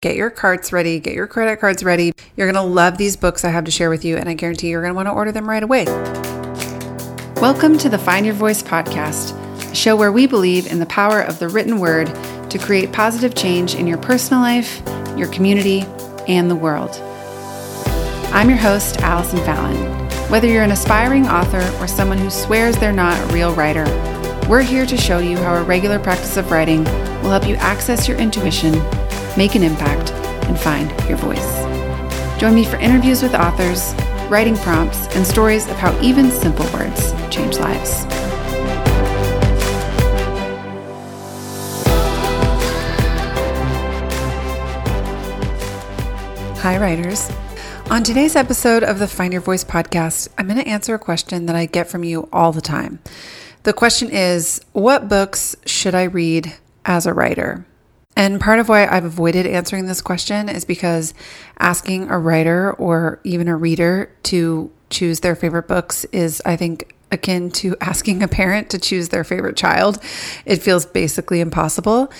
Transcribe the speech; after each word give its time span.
Get 0.00 0.14
your 0.14 0.30
carts 0.30 0.72
ready, 0.72 1.00
get 1.00 1.14
your 1.14 1.26
credit 1.26 1.58
cards 1.58 1.82
ready. 1.82 2.12
You're 2.36 2.46
going 2.46 2.64
to 2.64 2.72
love 2.72 2.98
these 2.98 3.16
books 3.16 3.44
I 3.44 3.48
have 3.48 3.64
to 3.64 3.72
share 3.72 3.90
with 3.90 4.04
you, 4.04 4.16
and 4.16 4.28
I 4.28 4.34
guarantee 4.34 4.68
you're 4.68 4.80
going 4.80 4.92
to 4.92 4.94
want 4.94 5.08
to 5.08 5.12
order 5.12 5.32
them 5.32 5.48
right 5.48 5.60
away. 5.60 5.86
Welcome 7.42 7.76
to 7.78 7.88
the 7.88 7.98
Find 7.98 8.24
Your 8.24 8.36
Voice 8.36 8.62
podcast, 8.62 9.32
a 9.68 9.74
show 9.74 9.96
where 9.96 10.12
we 10.12 10.28
believe 10.28 10.70
in 10.70 10.78
the 10.78 10.86
power 10.86 11.20
of 11.20 11.40
the 11.40 11.48
written 11.48 11.80
word 11.80 12.06
to 12.48 12.60
create 12.60 12.92
positive 12.92 13.34
change 13.34 13.74
in 13.74 13.88
your 13.88 13.98
personal 13.98 14.40
life, 14.40 14.80
your 15.16 15.26
community, 15.32 15.80
and 16.28 16.48
the 16.48 16.54
world. 16.54 16.94
I'm 18.32 18.48
your 18.48 18.58
host, 18.58 18.98
Allison 18.98 19.40
Fallon. 19.40 20.08
Whether 20.30 20.46
you're 20.46 20.62
an 20.62 20.70
aspiring 20.70 21.26
author 21.26 21.68
or 21.82 21.88
someone 21.88 22.18
who 22.18 22.30
swears 22.30 22.76
they're 22.76 22.92
not 22.92 23.18
a 23.18 23.34
real 23.34 23.52
writer, 23.52 23.84
we're 24.48 24.62
here 24.62 24.86
to 24.86 24.96
show 24.96 25.18
you 25.18 25.36
how 25.38 25.56
a 25.56 25.64
regular 25.64 25.98
practice 25.98 26.36
of 26.36 26.52
writing 26.52 26.84
will 26.84 27.30
help 27.30 27.48
you 27.48 27.56
access 27.56 28.06
your 28.06 28.16
intuition 28.18 28.80
make 29.36 29.54
an 29.54 29.62
impact, 29.62 30.12
and 30.48 30.58
find 30.58 30.90
your 31.08 31.18
voice. 31.18 31.64
Join 32.40 32.54
me 32.54 32.64
for 32.64 32.76
interviews 32.76 33.22
with 33.22 33.34
authors, 33.34 33.94
writing 34.30 34.56
prompts, 34.56 35.06
and 35.14 35.26
stories 35.26 35.68
of 35.68 35.76
how 35.76 35.98
even 36.00 36.30
simple 36.30 36.66
words 36.72 37.12
change 37.30 37.58
lives. 37.58 38.04
Hi, 46.60 46.76
writers. 46.76 47.30
On 47.90 48.02
today's 48.02 48.36
episode 48.36 48.82
of 48.82 48.98
the 48.98 49.08
Find 49.08 49.32
Your 49.32 49.40
Voice 49.40 49.64
podcast, 49.64 50.28
I'm 50.36 50.46
going 50.46 50.58
to 50.58 50.68
answer 50.68 50.94
a 50.94 50.98
question 50.98 51.46
that 51.46 51.56
I 51.56 51.64
get 51.64 51.88
from 51.88 52.04
you 52.04 52.28
all 52.32 52.52
the 52.52 52.60
time. 52.60 52.98
The 53.62 53.72
question 53.72 54.10
is 54.10 54.60
What 54.72 55.08
books 55.08 55.56
should 55.64 55.94
I 55.94 56.02
read 56.02 56.54
as 56.84 57.06
a 57.06 57.14
writer? 57.14 57.64
And 58.16 58.40
part 58.40 58.58
of 58.58 58.68
why 58.68 58.86
I've 58.86 59.04
avoided 59.04 59.46
answering 59.46 59.86
this 59.86 60.00
question 60.00 60.48
is 60.48 60.64
because 60.64 61.14
asking 61.58 62.10
a 62.10 62.18
writer 62.18 62.72
or 62.72 63.20
even 63.22 63.46
a 63.46 63.56
reader 63.56 64.12
to 64.24 64.72
choose 64.90 65.20
their 65.20 65.36
favorite 65.36 65.68
books 65.68 66.04
is, 66.06 66.42
I 66.44 66.56
think, 66.56 66.94
akin 67.12 67.50
to 67.50 67.76
asking 67.80 68.22
a 68.22 68.28
parent 68.28 68.70
to 68.70 68.78
choose 68.78 69.08
their 69.10 69.24
favorite 69.24 69.56
child. 69.56 70.02
It 70.44 70.62
feels 70.62 70.84
basically 70.84 71.40
impossible. 71.40 72.12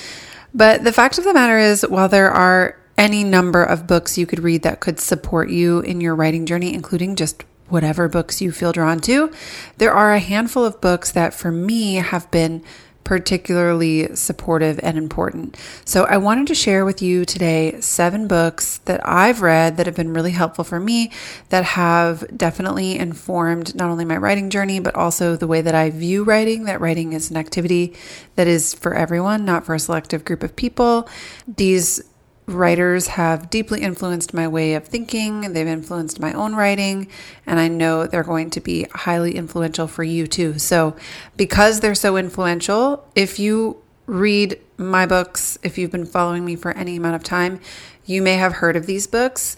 But 0.54 0.84
the 0.84 0.92
fact 0.92 1.18
of 1.18 1.24
the 1.24 1.34
matter 1.34 1.58
is, 1.58 1.82
while 1.82 2.08
there 2.08 2.30
are 2.30 2.78
any 2.96 3.22
number 3.22 3.62
of 3.62 3.86
books 3.86 4.18
you 4.18 4.26
could 4.26 4.40
read 4.40 4.62
that 4.62 4.80
could 4.80 4.98
support 4.98 5.50
you 5.50 5.80
in 5.80 6.00
your 6.00 6.14
writing 6.14 6.46
journey, 6.46 6.74
including 6.74 7.16
just 7.16 7.44
whatever 7.68 8.08
books 8.08 8.40
you 8.40 8.50
feel 8.50 8.72
drawn 8.72 8.98
to, 9.00 9.30
there 9.76 9.92
are 9.92 10.12
a 10.12 10.18
handful 10.18 10.64
of 10.64 10.80
books 10.80 11.12
that 11.12 11.34
for 11.34 11.52
me 11.52 11.94
have 11.96 12.30
been 12.30 12.64
particularly 13.04 14.14
supportive 14.14 14.78
and 14.82 14.98
important. 14.98 15.56
So, 15.84 16.04
I 16.04 16.18
wanted 16.18 16.46
to 16.48 16.54
share 16.54 16.84
with 16.84 17.00
you 17.00 17.24
today 17.24 17.80
seven 17.80 18.28
books 18.28 18.78
that 18.84 19.00
I've 19.06 19.40
read 19.40 19.76
that 19.76 19.86
have 19.86 19.96
been 19.96 20.12
really 20.12 20.32
helpful 20.32 20.64
for 20.64 20.78
me, 20.78 21.10
that 21.48 21.64
have 21.64 22.24
definitely 22.36 22.98
informed 22.98 23.74
not 23.74 23.90
only 23.90 24.04
my 24.04 24.16
writing 24.16 24.50
journey, 24.50 24.80
but 24.80 24.94
also 24.94 25.36
the 25.36 25.46
way 25.46 25.60
that 25.62 25.74
I 25.74 25.90
view 25.90 26.24
writing, 26.24 26.64
that 26.64 26.80
writing 26.80 27.12
is 27.12 27.30
an 27.30 27.36
activity 27.36 27.94
that 28.36 28.46
is 28.46 28.74
for 28.74 28.94
everyone, 28.94 29.44
not 29.44 29.64
for 29.64 29.74
a 29.74 29.80
selective 29.80 30.24
group 30.24 30.42
of 30.42 30.54
people. 30.54 31.08
These 31.46 32.02
writers 32.48 33.08
have 33.08 33.50
deeply 33.50 33.82
influenced 33.82 34.32
my 34.32 34.48
way 34.48 34.74
of 34.74 34.86
thinking. 34.86 35.52
They've 35.52 35.66
influenced 35.66 36.18
my 36.18 36.32
own 36.32 36.54
writing, 36.54 37.08
and 37.46 37.60
I 37.60 37.68
know 37.68 38.06
they're 38.06 38.24
going 38.24 38.50
to 38.50 38.60
be 38.60 38.86
highly 38.94 39.36
influential 39.36 39.86
for 39.86 40.02
you 40.02 40.26
too. 40.26 40.58
So, 40.58 40.96
because 41.36 41.80
they're 41.80 41.94
so 41.94 42.16
influential, 42.16 43.06
if 43.14 43.38
you 43.38 43.82
read 44.06 44.58
my 44.78 45.04
books, 45.04 45.58
if 45.62 45.76
you've 45.76 45.90
been 45.90 46.06
following 46.06 46.44
me 46.44 46.56
for 46.56 46.72
any 46.72 46.96
amount 46.96 47.16
of 47.16 47.22
time, 47.22 47.60
you 48.06 48.22
may 48.22 48.34
have 48.34 48.54
heard 48.54 48.76
of 48.76 48.86
these 48.86 49.06
books. 49.06 49.56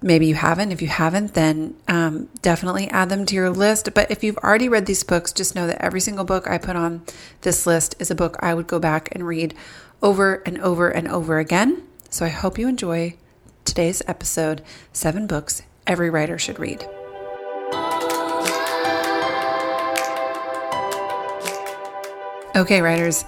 Maybe 0.00 0.26
you 0.26 0.34
haven't. 0.34 0.72
If 0.72 0.80
you 0.80 0.88
haven't, 0.88 1.34
then 1.34 1.74
um, 1.86 2.28
definitely 2.40 2.88
add 2.88 3.10
them 3.10 3.26
to 3.26 3.34
your 3.34 3.50
list. 3.50 3.92
But 3.92 4.10
if 4.10 4.24
you've 4.24 4.38
already 4.38 4.68
read 4.68 4.86
these 4.86 5.02
books, 5.02 5.32
just 5.32 5.54
know 5.54 5.66
that 5.66 5.82
every 5.82 6.00
single 6.00 6.24
book 6.24 6.48
I 6.48 6.56
put 6.56 6.76
on 6.76 7.02
this 7.42 7.66
list 7.66 7.94
is 7.98 8.10
a 8.10 8.14
book 8.14 8.36
I 8.40 8.54
would 8.54 8.66
go 8.66 8.78
back 8.78 9.10
and 9.12 9.26
read 9.26 9.54
over 10.02 10.42
and 10.46 10.58
over 10.58 10.88
and 10.88 11.08
over 11.08 11.38
again. 11.38 11.82
So 12.16 12.24
I 12.24 12.30
hope 12.30 12.58
you 12.58 12.66
enjoy 12.66 13.14
today's 13.66 14.00
episode 14.06 14.62
Seven 14.90 15.26
Books 15.26 15.60
Every 15.86 16.08
Writer 16.08 16.38
Should 16.38 16.58
Read. 16.58 16.82
Okay, 22.56 22.80
writers, 22.80 23.26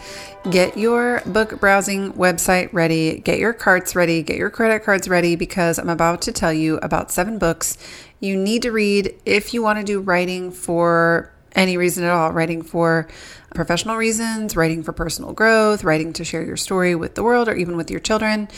get 0.50 0.78
your 0.78 1.20
book 1.26 1.60
browsing 1.60 2.14
website 2.14 2.72
ready, 2.72 3.18
get 3.18 3.38
your 3.38 3.52
carts 3.52 3.94
ready, 3.94 4.22
get 4.22 4.38
your 4.38 4.48
credit 4.48 4.84
cards 4.84 5.06
ready 5.06 5.36
because 5.36 5.78
I'm 5.78 5.90
about 5.90 6.22
to 6.22 6.32
tell 6.32 6.54
you 6.54 6.78
about 6.78 7.10
seven 7.10 7.36
books 7.36 7.76
you 8.20 8.38
need 8.38 8.62
to 8.62 8.72
read 8.72 9.14
if 9.26 9.52
you 9.52 9.62
want 9.62 9.80
to 9.80 9.84
do 9.84 10.00
writing 10.00 10.50
for 10.50 11.30
any 11.52 11.76
reason 11.76 12.04
at 12.04 12.10
all 12.10 12.32
writing 12.32 12.62
for 12.62 13.08
professional 13.54 13.96
reasons, 13.96 14.56
writing 14.56 14.82
for 14.82 14.92
personal 14.92 15.32
growth, 15.32 15.84
writing 15.84 16.12
to 16.14 16.24
share 16.24 16.44
your 16.44 16.56
story 16.56 16.94
with 16.94 17.14
the 17.14 17.22
world 17.22 17.48
or 17.48 17.54
even 17.54 17.76
with 17.76 17.90
your 17.90 18.00
children. 18.00 18.48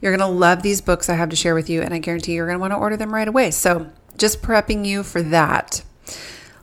You're 0.00 0.16
going 0.16 0.28
to 0.28 0.34
love 0.34 0.62
these 0.62 0.80
books 0.80 1.08
I 1.08 1.14
have 1.14 1.30
to 1.30 1.36
share 1.36 1.54
with 1.54 1.68
you, 1.68 1.82
and 1.82 1.92
I 1.92 1.98
guarantee 1.98 2.34
you're 2.34 2.46
going 2.46 2.58
to 2.58 2.60
want 2.60 2.72
to 2.72 2.76
order 2.76 2.96
them 2.96 3.12
right 3.12 3.26
away. 3.26 3.50
So, 3.50 3.90
just 4.16 4.42
prepping 4.42 4.86
you 4.86 5.02
for 5.02 5.22
that. 5.22 5.82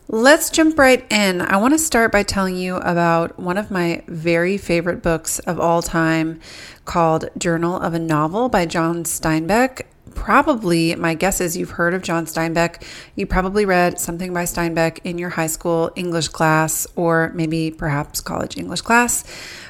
Let's 0.07 0.49
jump 0.51 0.77
right 0.77 1.05
in. 1.11 1.41
I 1.41 1.57
want 1.57 1.73
to 1.73 1.79
start 1.79 2.11
by 2.11 2.23
telling 2.23 2.55
you 2.55 2.75
about 2.77 3.39
one 3.39 3.57
of 3.57 3.71
my 3.71 4.03
very 4.07 4.57
favorite 4.57 5.01
books 5.01 5.39
of 5.39 5.59
all 5.59 5.81
time 5.81 6.39
called 6.85 7.29
Journal 7.37 7.75
of 7.75 7.93
a 7.93 7.99
Novel 7.99 8.47
by 8.47 8.65
John 8.67 9.03
Steinbeck 9.03 9.81
probably, 10.15 10.95
my 10.95 11.13
guess 11.13 11.39
is 11.39 11.55
you've 11.55 11.71
heard 11.71 11.93
of 11.93 12.01
John 12.01 12.25
Steinbeck. 12.25 12.81
You 13.15 13.27
probably 13.27 13.65
read 13.65 13.99
something 13.99 14.33
by 14.33 14.43
Steinbeck 14.43 14.99
in 15.03 15.17
your 15.17 15.29
high 15.29 15.47
school 15.47 15.91
English 15.95 16.29
class 16.29 16.87
or 16.95 17.31
maybe 17.35 17.69
perhaps 17.69 18.21
college 18.21 18.57
English 18.57 18.81
class. 18.81 19.23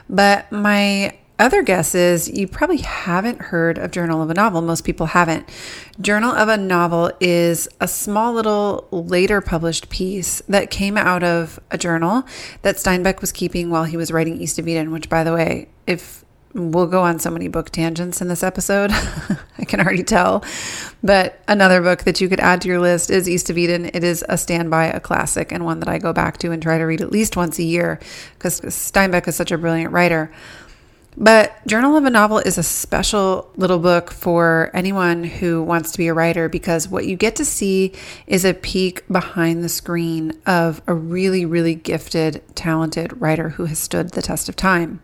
But 0.10 0.52
my 0.52 1.18
other 1.38 1.64
guess 1.64 1.94
is 1.94 2.30
you 2.30 2.48
probably 2.48 2.78
haven't 2.78 3.42
heard 3.42 3.78
of 3.78 3.92
Journal 3.92 4.22
of 4.22 4.30
a 4.30 4.34
Novel. 4.34 4.62
Most 4.62 4.86
people 4.86 5.08
haven't. 5.08 5.50
Journal 6.00 6.32
of 6.32 6.48
a 6.48 6.58
Novel 6.58 7.12
is 7.20 7.68
a 7.82 7.88
small 7.88 8.34
little 8.34 8.88
later 8.92 9.42
published 9.42 9.90
piece 9.90 10.42
that 10.48 10.70
came 10.70 10.98
out 10.98 11.24
of 11.24 11.60
a 11.72 11.78
journal 11.78 12.24
that 12.62 12.78
Steinbeck 12.78 13.20
was 13.20 13.32
keeping 13.32 13.70
while 13.70 13.84
he 13.84 13.98
was 13.98 14.12
writing 14.12 14.40
East 14.42 14.60
of 14.60 14.68
Eden, 14.68 14.92
which, 14.92 15.10
by 15.10 15.24
the 15.24 15.34
way, 15.34 15.68
if 15.86 16.25
we'll 16.56 16.88
go 16.88 17.04
on 17.04 17.20
so 17.20 17.30
many 17.30 17.50
book 17.50 17.70
tangents 17.70 18.22
in 18.22 18.30
this 18.30 18.42
episode. 18.42 18.90
I 19.58 19.66
can 19.66 19.82
already 19.82 20.04
tell. 20.04 20.44
But 21.04 21.40
another 21.48 21.82
book 21.82 22.04
that 22.06 22.22
you 22.22 22.30
could 22.30 22.40
add 22.40 22.62
to 22.62 22.70
your 22.70 22.80
list 22.80 23.12
is 23.12 23.30
East 23.30 23.50
of 23.50 23.58
Eden. 23.58 23.92
It 23.94 24.04
is 24.04 24.24
a 24.30 24.38
standby, 24.38 24.86
a 24.86 25.02
classic, 25.02 25.52
and 25.52 25.66
one 25.66 25.80
that 25.82 25.90
I 25.90 25.98
go 25.98 26.14
back 26.14 26.38
to 26.40 26.52
and 26.52 26.64
try 26.64 26.78
to 26.78 26.86
read 26.86 27.02
at 27.02 27.12
least 27.12 27.36
once 27.36 27.60
a 27.60 27.64
year 27.64 28.00
because 28.34 28.62
Steinbeck 28.62 29.28
is 29.28 29.36
such 29.36 29.52
a 29.52 29.58
brilliant 29.58 29.92
writer. 29.92 30.32
But 31.18 31.66
Journal 31.66 31.96
of 31.96 32.04
a 32.04 32.10
Novel 32.10 32.40
is 32.40 32.58
a 32.58 32.64
special 32.64 33.50
little 33.56 33.80
book 33.80 34.12
for 34.12 34.70
anyone 34.74 35.24
who 35.24 35.64
wants 35.64 35.92
to 35.94 35.98
be 35.98 36.08
a 36.08 36.14
writer 36.14 36.50
because 36.50 36.90
what 36.90 37.06
you 37.06 37.16
get 37.16 37.38
to 37.38 37.46
see 37.46 37.94
is 38.28 38.44
a 38.44 38.54
peek 38.54 39.08
behind 39.08 39.64
the 39.64 39.70
screen 39.70 40.34
of 40.46 40.82
a 40.88 40.94
really, 40.94 41.46
really 41.46 41.76
gifted, 41.76 42.44
talented 42.54 43.22
writer 43.22 43.50
who 43.50 43.66
has 43.66 43.80
stood 43.80 44.12
the 44.12 44.22
test 44.22 44.50
of 44.50 44.58
time. 44.58 45.02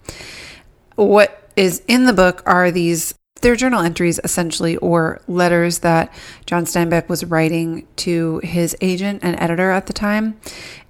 What 0.96 1.41
is 1.62 1.84
in 1.88 2.06
the 2.06 2.14
book 2.14 2.42
are 2.48 2.72
these 2.72 3.14
they're 3.42 3.56
journal 3.56 3.82
entries 3.82 4.20
essentially 4.24 4.78
or 4.78 5.20
letters 5.28 5.80
that 5.80 6.14
John 6.46 6.66
Steinbeck 6.66 7.10
was 7.10 7.26
writing 7.26 7.88
to 7.98 8.40
his 8.44 8.76
agent 8.82 9.22
and 9.24 9.40
editor 9.40 9.72
at 9.72 9.88
the 9.88 9.94
time. 9.94 10.40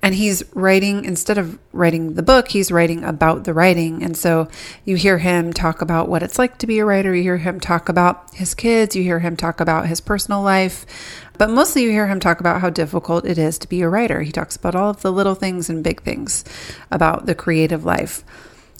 And 0.01 0.15
he's 0.15 0.43
writing, 0.53 1.05
instead 1.05 1.37
of 1.37 1.59
writing 1.71 2.15
the 2.15 2.23
book, 2.23 2.49
he's 2.49 2.69
writing 2.69 3.05
about 3.05 3.45
the 3.45 3.53
writing. 3.53 4.03
And 4.03 4.17
so 4.17 4.49
you 4.83 4.97
hear 4.97 5.19
him 5.19 5.53
talk 5.53 5.81
about 5.81 6.09
what 6.09 6.23
it's 6.23 6.37
like 6.37 6.57
to 6.57 6.67
be 6.67 6.79
a 6.79 6.85
writer. 6.85 7.15
You 7.15 7.23
hear 7.23 7.37
him 7.37 7.61
talk 7.61 7.87
about 7.87 8.33
his 8.33 8.53
kids. 8.53 8.97
You 8.97 9.03
hear 9.03 9.19
him 9.19 9.37
talk 9.37 9.61
about 9.61 9.87
his 9.87 10.01
personal 10.01 10.41
life. 10.41 10.85
But 11.37 11.51
mostly 11.51 11.83
you 11.83 11.91
hear 11.91 12.07
him 12.07 12.19
talk 12.19 12.41
about 12.41 12.59
how 12.59 12.69
difficult 12.69 13.25
it 13.25 13.37
is 13.37 13.57
to 13.59 13.69
be 13.69 13.81
a 13.81 13.87
writer. 13.87 14.23
He 14.23 14.31
talks 14.33 14.57
about 14.57 14.75
all 14.75 14.89
of 14.89 15.01
the 15.01 15.11
little 15.11 15.35
things 15.35 15.69
and 15.69 15.83
big 15.83 16.01
things 16.01 16.43
about 16.91 17.27
the 17.27 17.35
creative 17.35 17.85
life. 17.85 18.25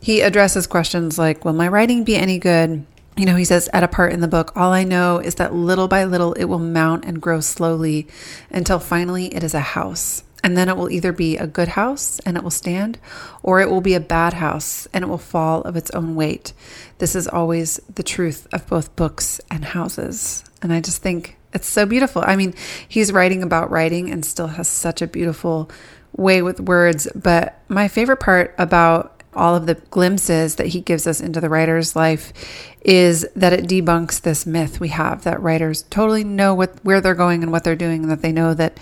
He 0.02 0.22
addresses 0.22 0.66
questions 0.66 1.20
like 1.20 1.46
Will 1.46 1.54
my 1.54 1.68
writing 1.68 2.04
be 2.04 2.16
any 2.16 2.40
good? 2.40 2.86
You 3.16 3.26
know, 3.26 3.36
he 3.36 3.46
says 3.46 3.70
at 3.72 3.84
a 3.84 3.88
part 3.88 4.14
in 4.14 4.20
the 4.20 4.28
book, 4.28 4.52
all 4.56 4.72
I 4.72 4.84
know 4.84 5.20
is 5.20 5.36
that 5.36 5.54
little 5.54 5.88
by 5.88 6.06
little 6.06 6.34
it 6.34 6.46
will 6.46 6.60
mount 6.60 7.06
and 7.06 7.22
grow 7.22 7.40
slowly 7.40 8.08
until 8.50 8.80
finally 8.80 9.34
it 9.34 9.44
is 9.44 9.54
a 9.54 9.60
house. 9.60 10.24
And 10.44 10.58
then 10.58 10.70
it 10.70 10.76
will 10.76 10.90
either 10.90 11.12
be 11.12 11.38
a 11.38 11.46
good 11.46 11.68
house 11.68 12.20
and 12.22 12.36
it 12.36 12.42
will 12.42 12.50
stand, 12.50 12.98
or 13.44 13.62
it 13.62 13.70
will 13.70 13.82
be 13.82 13.94
a 13.94 14.00
bad 14.00 14.34
house 14.34 14.88
and 14.92 15.04
it 15.04 15.08
will 15.08 15.20
fall 15.20 15.62
of 15.62 15.76
its 15.76 15.92
own 15.92 16.16
weight. 16.16 16.54
This 16.98 17.16
is 17.16 17.28
always 17.28 17.80
the 17.94 18.02
truth 18.02 18.48
of 18.52 18.66
both 18.66 18.96
books 18.96 19.40
and 19.52 19.64
houses. 19.64 20.44
And 20.64 20.74
I 20.74 20.82
just 20.82 21.04
think 21.04 21.38
it's 21.54 21.68
so 21.68 21.86
beautiful. 21.86 22.24
I 22.26 22.38
mean, 22.38 22.56
he's 22.88 23.14
writing 23.14 23.44
about 23.44 23.70
writing 23.70 24.10
and 24.10 24.26
still 24.26 24.48
has 24.48 24.68
such 24.68 25.04
a 25.04 25.08
beautiful 25.08 25.70
way 26.16 26.42
with 26.42 26.60
words. 26.60 27.08
But 27.14 27.60
my 27.68 27.88
favorite 27.88 28.20
part 28.20 28.56
about 28.58 29.21
all 29.34 29.56
of 29.56 29.66
the 29.66 29.76
glimpses 29.76 30.56
that 30.56 30.68
he 30.68 30.82
gives 30.82 31.08
us 31.08 31.22
into 31.22 31.40
the 31.40 31.50
writer's 31.50 31.96
life 31.96 32.34
is 32.82 33.28
that 33.36 33.54
it 33.54 33.66
debunks 33.66 34.22
this 34.22 34.46
myth 34.46 34.80
we 34.80 34.90
have 34.90 35.24
that 35.24 35.42
writers 35.42 35.84
totally 35.84 36.24
know 36.24 36.54
what 36.54 36.84
where 36.84 37.00
they're 37.00 37.16
going 37.16 37.44
and 37.44 37.52
what 37.52 37.64
they're 37.64 37.76
doing 37.76 38.02
and 38.02 38.12
that 38.12 38.22
they 38.22 38.32
know 38.32 38.54
that 38.54 38.78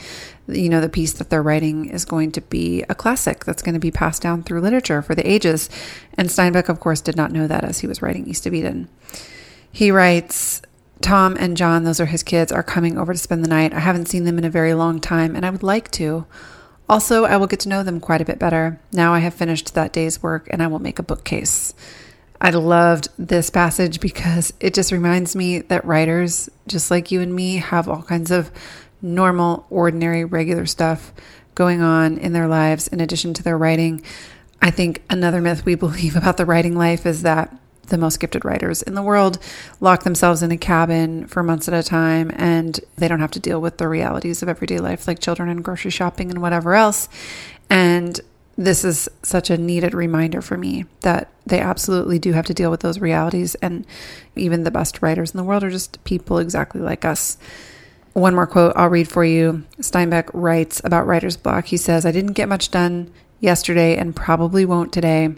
you 0.52 0.70
know 0.70 0.82
the 0.82 0.90
piece 0.90 1.14
that 1.14 1.30
they're 1.30 1.44
writing 1.44 1.86
is 1.90 2.06
going 2.06 2.32
to 2.32 2.42
be 2.42 2.84
a 2.90 2.96
classic 2.96 3.46
that's 3.46 3.62
going 3.62 3.74
to 3.74 3.80
be 3.80 3.92
passed 3.92 4.22
down 4.22 4.44
through 4.44 4.62
literature 4.62 5.02
for 5.02 5.16
the 5.16 5.30
ages. 5.30 5.70
And 6.16 6.30
Steinbeck 6.30 6.70
of 6.70 6.80
course 6.80 7.02
did 7.02 7.16
not 7.16 7.32
know 7.32 7.48
that 7.48 7.64
as 7.64 7.80
he 7.80 7.88
was 7.88 8.02
writing 8.02 8.28
East 8.28 8.46
of 8.46 8.54
Eden. 8.54 8.90
He 9.72 9.92
writes 9.92 10.62
Tom 11.02 11.38
and 11.40 11.56
John 11.56 11.84
those 11.84 12.00
are 12.00 12.08
his 12.08 12.24
kids 12.24 12.52
are 12.52 12.64
coming 12.64 12.98
over 12.98 13.14
to 13.14 13.20
spend 13.20 13.44
the 13.44 13.50
night. 13.50 13.74
I 13.74 13.80
haven't 13.80 14.08
seen 14.08 14.24
them 14.24 14.38
in 14.38 14.46
a 14.46 14.50
very 14.50 14.74
long 14.74 15.00
time 15.00 15.36
and 15.36 15.46
I 15.46 15.50
would 15.50 15.64
like 15.64 15.92
to 15.92 16.26
also, 16.90 17.24
I 17.26 17.38
will 17.38 17.48
get 17.48 17.60
to 17.62 17.70
know 17.70 17.84
them 17.84 18.00
quite 18.00 18.20
a 18.20 18.26
bit 18.26 18.40
better. 18.40 18.80
Now 18.92 19.14
I 19.14 19.20
have 19.20 19.36
finished 19.36 19.76
that 19.76 19.94
day's 19.94 20.24
work 20.24 20.48
and 20.50 20.62
I 20.62 20.68
will 20.68 20.80
make 20.80 20.98
a 20.98 21.04
bookcase. 21.04 21.76
I 22.42 22.50
loved 22.50 23.10
this 23.18 23.50
passage 23.50 24.00
because 24.00 24.54
it 24.60 24.74
just 24.74 24.92
reminds 24.92 25.36
me 25.36 25.60
that 25.60 25.86
writers, 25.86 26.50
just 26.68 26.90
like 26.90 27.12
you 27.12 27.22
and 27.22 27.34
me, 27.34 27.58
have 27.58 27.88
all 27.88 28.02
kinds 28.02 28.32
of 28.32 28.50
normal, 29.02 29.66
ordinary, 29.70 30.26
regular 30.26 30.66
stuff 30.66 31.14
going 31.54 31.82
on 31.82 32.18
in 32.18 32.34
their 32.34 32.48
lives 32.48 32.88
in 32.88 33.02
addition 33.02 33.34
to 33.36 33.44
their 33.44 33.58
writing. 33.58 34.02
I 34.62 34.72
think 34.72 35.04
another 35.10 35.42
myth 35.42 35.66
we 35.66 35.76
believe 35.76 36.16
about 36.16 36.38
the 36.38 36.46
writing 36.46 36.76
life 36.76 37.06
is 37.06 37.22
that 37.22 37.56
the 37.90 37.98
most 37.98 38.20
gifted 38.20 38.46
writers 38.46 38.82
in 38.82 38.96
the 38.96 39.02
world 39.02 39.40
lock 39.80 40.04
themselves 40.04 40.42
in 40.42 40.52
a 40.52 40.58
cabin 40.58 41.28
for 41.28 41.44
months 41.44 41.68
at 41.68 41.74
a 41.74 41.84
time 41.84 42.32
and 42.36 42.80
they 42.98 43.08
don't 43.08 43.20
have 43.20 43.32
to 43.32 43.40
deal 43.40 43.60
with 43.62 43.78
the 43.78 43.88
realities 43.88 44.42
of 44.42 44.50
everyday 44.50 44.80
life 44.80 45.08
like 45.08 45.20
children 45.20 45.50
and 45.50 45.64
grocery 45.64 45.92
shopping 45.92 46.30
and 46.30 46.42
whatever 46.42 46.74
else. 46.74 47.10
And 47.70 48.20
this 48.60 48.84
is 48.84 49.08
such 49.24 49.50
a 49.50 49.58
needed 49.58 49.94
reminder 49.94 50.42
for 50.42 50.58
me 50.58 50.86
that 51.00 51.30
they 51.46 51.62
absolutely 51.62 52.20
do 52.20 52.34
have 52.34 52.46
to 52.46 52.54
deal 52.54 52.70
with 52.70 52.82
those 52.82 53.00
realities. 53.00 53.56
And 53.56 53.88
even 54.36 54.64
the 54.64 54.72
best 54.72 55.02
writers 55.02 55.32
in 55.32 55.38
the 55.38 55.46
world 55.46 55.64
are 55.64 55.70
just 55.70 56.04
people 56.04 56.40
exactly 56.40 56.82
like 56.82 57.06
us. 57.06 57.38
One 58.14 58.36
more 58.36 58.48
quote 58.48 58.74
I'll 58.76 58.90
read 58.90 59.08
for 59.08 59.24
you. 59.24 59.64
Steinbeck 59.80 60.30
writes 60.34 60.82
about 60.84 61.08
writer's 61.08 61.38
block. 61.38 61.68
He 61.68 61.78
says, 61.78 62.06
I 62.06 62.12
didn't 62.12 62.34
get 62.34 62.50
much 62.50 62.70
done 62.70 63.14
yesterday 63.40 63.96
and 63.96 64.14
probably 64.14 64.66
won't 64.66 64.92
today. 64.92 65.36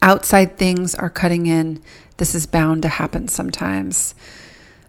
Outside 0.00 0.56
things 0.56 0.94
are 0.94 1.10
cutting 1.10 1.46
in. 1.46 1.82
This 2.18 2.34
is 2.34 2.46
bound 2.46 2.82
to 2.82 2.88
happen 2.88 3.28
sometimes. 3.28 4.14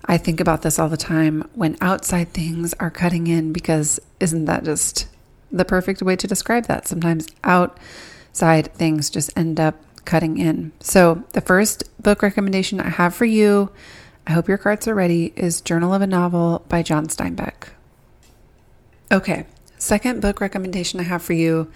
I 0.05 0.17
think 0.17 0.39
about 0.39 0.61
this 0.61 0.79
all 0.79 0.89
the 0.89 0.97
time 0.97 1.47
when 1.53 1.77
outside 1.81 2.33
things 2.33 2.73
are 2.79 2.89
cutting 2.89 3.27
in 3.27 3.53
because 3.53 3.99
isn't 4.19 4.45
that 4.45 4.63
just 4.63 5.07
the 5.51 5.65
perfect 5.65 6.01
way 6.01 6.15
to 6.15 6.27
describe 6.27 6.65
that? 6.65 6.87
Sometimes 6.87 7.27
outside 7.43 8.73
things 8.73 9.09
just 9.09 9.35
end 9.37 9.59
up 9.59 9.75
cutting 10.05 10.37
in. 10.37 10.71
So, 10.79 11.23
the 11.33 11.41
first 11.41 11.83
book 12.01 12.23
recommendation 12.23 12.79
I 12.79 12.89
have 12.89 13.13
for 13.13 13.25
you, 13.25 13.71
I 14.25 14.31
hope 14.31 14.47
your 14.47 14.57
cards 14.57 14.87
are 14.87 14.95
ready, 14.95 15.33
is 15.35 15.61
Journal 15.61 15.93
of 15.93 16.01
a 16.01 16.07
Novel 16.07 16.65
by 16.67 16.81
John 16.81 17.07
Steinbeck. 17.07 17.69
Okay, 19.11 19.45
second 19.77 20.21
book 20.21 20.41
recommendation 20.41 20.99
I 20.99 21.03
have 21.03 21.21
for 21.21 21.33
you 21.33 21.71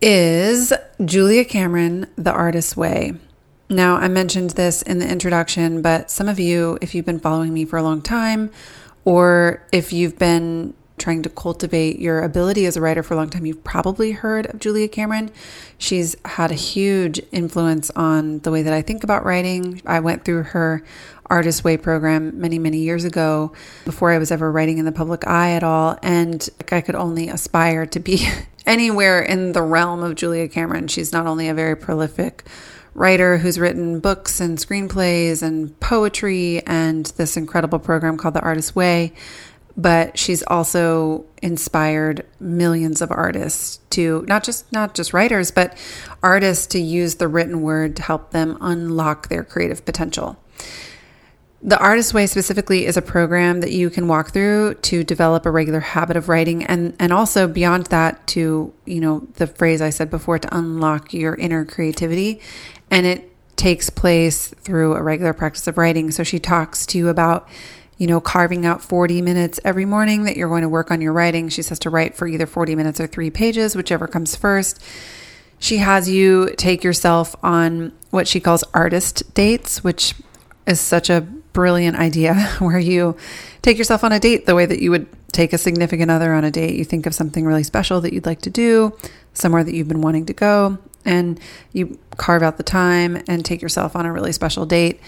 is 0.00 0.72
Julia 1.04 1.44
Cameron, 1.44 2.06
The 2.16 2.32
Artist's 2.32 2.76
Way. 2.76 3.12
Now, 3.68 3.96
I 3.96 4.08
mentioned 4.08 4.50
this 4.50 4.80
in 4.82 4.98
the 4.98 5.10
introduction, 5.10 5.82
but 5.82 6.10
some 6.10 6.28
of 6.28 6.38
you, 6.38 6.78
if 6.80 6.94
you've 6.94 7.04
been 7.04 7.20
following 7.20 7.52
me 7.52 7.64
for 7.64 7.76
a 7.76 7.82
long 7.82 8.00
time, 8.00 8.50
or 9.04 9.62
if 9.72 9.92
you've 9.92 10.18
been 10.18 10.72
trying 10.98 11.22
to 11.22 11.28
cultivate 11.28 11.98
your 11.98 12.22
ability 12.22 12.64
as 12.64 12.76
a 12.76 12.80
writer 12.80 13.02
for 13.02 13.12
a 13.12 13.16
long 13.18 13.28
time, 13.28 13.44
you've 13.44 13.62
probably 13.62 14.12
heard 14.12 14.46
of 14.46 14.58
Julia 14.58 14.88
Cameron. 14.88 15.30
She's 15.76 16.16
had 16.24 16.50
a 16.50 16.54
huge 16.54 17.20
influence 17.30 17.90
on 17.90 18.38
the 18.40 18.50
way 18.50 18.62
that 18.62 18.72
I 18.72 18.80
think 18.80 19.04
about 19.04 19.24
writing. 19.24 19.82
I 19.84 20.00
went 20.00 20.24
through 20.24 20.44
her 20.44 20.82
Artist 21.26 21.64
Way 21.64 21.76
program 21.76 22.40
many, 22.40 22.58
many 22.58 22.78
years 22.78 23.04
ago 23.04 23.52
before 23.84 24.12
I 24.12 24.18
was 24.18 24.30
ever 24.30 24.50
writing 24.50 24.78
in 24.78 24.86
the 24.86 24.92
public 24.92 25.26
eye 25.26 25.50
at 25.50 25.62
all. 25.62 25.98
And 26.02 26.48
I 26.72 26.80
could 26.80 26.94
only 26.94 27.28
aspire 27.28 27.84
to 27.86 28.00
be 28.00 28.26
anywhere 28.66 29.22
in 29.22 29.52
the 29.52 29.62
realm 29.62 30.02
of 30.02 30.14
Julia 30.14 30.48
Cameron. 30.48 30.88
She's 30.88 31.12
not 31.12 31.26
only 31.26 31.48
a 31.48 31.54
very 31.54 31.76
prolific 31.76 32.44
writer 32.94 33.38
who's 33.38 33.58
written 33.58 34.00
books 34.00 34.40
and 34.40 34.58
screenplays 34.58 35.42
and 35.42 35.78
poetry 35.80 36.62
and 36.66 37.06
this 37.16 37.36
incredible 37.36 37.78
program 37.78 38.16
called 38.16 38.34
The 38.34 38.40
Artist 38.40 38.74
Way, 38.74 39.12
but 39.76 40.18
she's 40.18 40.42
also 40.44 41.26
inspired 41.42 42.24
millions 42.40 43.02
of 43.02 43.10
artists 43.10 43.78
to 43.90 44.24
not 44.26 44.42
just 44.42 44.72
not 44.72 44.94
just 44.94 45.12
writers, 45.12 45.50
but 45.50 45.76
artists 46.22 46.66
to 46.68 46.80
use 46.80 47.16
the 47.16 47.28
written 47.28 47.60
word 47.60 47.96
to 47.96 48.02
help 48.02 48.30
them 48.30 48.56
unlock 48.62 49.28
their 49.28 49.44
creative 49.44 49.84
potential. 49.84 50.38
The 51.62 51.78
Artist 51.78 52.12
Way 52.12 52.26
specifically 52.26 52.84
is 52.84 52.96
a 52.96 53.02
program 53.02 53.60
that 53.60 53.72
you 53.72 53.88
can 53.88 54.08
walk 54.08 54.32
through 54.32 54.74
to 54.74 55.02
develop 55.02 55.46
a 55.46 55.50
regular 55.50 55.80
habit 55.80 56.16
of 56.16 56.28
writing 56.28 56.64
and 56.64 56.94
and 56.98 57.12
also 57.12 57.48
beyond 57.48 57.86
that 57.86 58.26
to, 58.28 58.72
you 58.84 59.00
know, 59.00 59.26
the 59.34 59.46
phrase 59.46 59.80
I 59.80 59.90
said 59.90 60.10
before 60.10 60.38
to 60.38 60.56
unlock 60.56 61.14
your 61.14 61.34
inner 61.34 61.64
creativity 61.64 62.40
and 62.90 63.06
it 63.06 63.32
takes 63.56 63.88
place 63.88 64.48
through 64.48 64.94
a 64.94 65.02
regular 65.02 65.32
practice 65.32 65.66
of 65.66 65.78
writing. 65.78 66.10
So 66.10 66.22
she 66.22 66.38
talks 66.38 66.84
to 66.86 66.98
you 66.98 67.08
about 67.08 67.48
you 67.98 68.06
know, 68.06 68.20
carving 68.20 68.66
out 68.66 68.82
40 68.82 69.22
minutes 69.22 69.58
every 69.64 69.86
morning 69.86 70.24
that 70.24 70.36
you're 70.36 70.50
going 70.50 70.62
to 70.62 70.68
work 70.68 70.90
on 70.90 71.00
your 71.00 71.14
writing. 71.14 71.48
She 71.48 71.62
says 71.62 71.78
to 71.80 71.90
write 71.90 72.14
for 72.14 72.26
either 72.26 72.46
40 72.46 72.74
minutes 72.74 73.00
or 73.00 73.06
3 73.06 73.30
pages, 73.30 73.74
whichever 73.74 74.06
comes 74.06 74.36
first. 74.36 74.82
She 75.58 75.78
has 75.78 76.08
you 76.08 76.54
take 76.58 76.84
yourself 76.84 77.34
on 77.42 77.92
what 78.10 78.28
she 78.28 78.38
calls 78.40 78.62
artist 78.74 79.32
dates, 79.32 79.82
which 79.82 80.14
is 80.66 80.78
such 80.78 81.08
a 81.08 81.26
brilliant 81.56 81.96
idea 81.96 82.34
where 82.58 82.78
you 82.78 83.16
take 83.62 83.78
yourself 83.78 84.04
on 84.04 84.12
a 84.12 84.20
date 84.20 84.44
the 84.44 84.54
way 84.54 84.66
that 84.66 84.80
you 84.80 84.90
would 84.90 85.08
take 85.32 85.54
a 85.54 85.58
significant 85.58 86.10
other 86.10 86.34
on 86.34 86.44
a 86.44 86.50
date. 86.50 86.76
You 86.76 86.84
think 86.84 87.06
of 87.06 87.14
something 87.14 87.46
really 87.46 87.62
special 87.62 88.02
that 88.02 88.12
you'd 88.12 88.26
like 88.26 88.42
to 88.42 88.50
do, 88.50 88.94
somewhere 89.32 89.64
that 89.64 89.74
you've 89.74 89.88
been 89.88 90.02
wanting 90.02 90.26
to 90.26 90.34
go, 90.34 90.76
and 91.06 91.40
you 91.72 91.98
carve 92.18 92.42
out 92.42 92.58
the 92.58 92.62
time 92.62 93.22
and 93.26 93.42
take 93.42 93.62
yourself 93.62 93.96
on 93.96 94.04
a 94.04 94.12
really 94.12 94.32
special 94.32 94.66
date. 94.66 95.00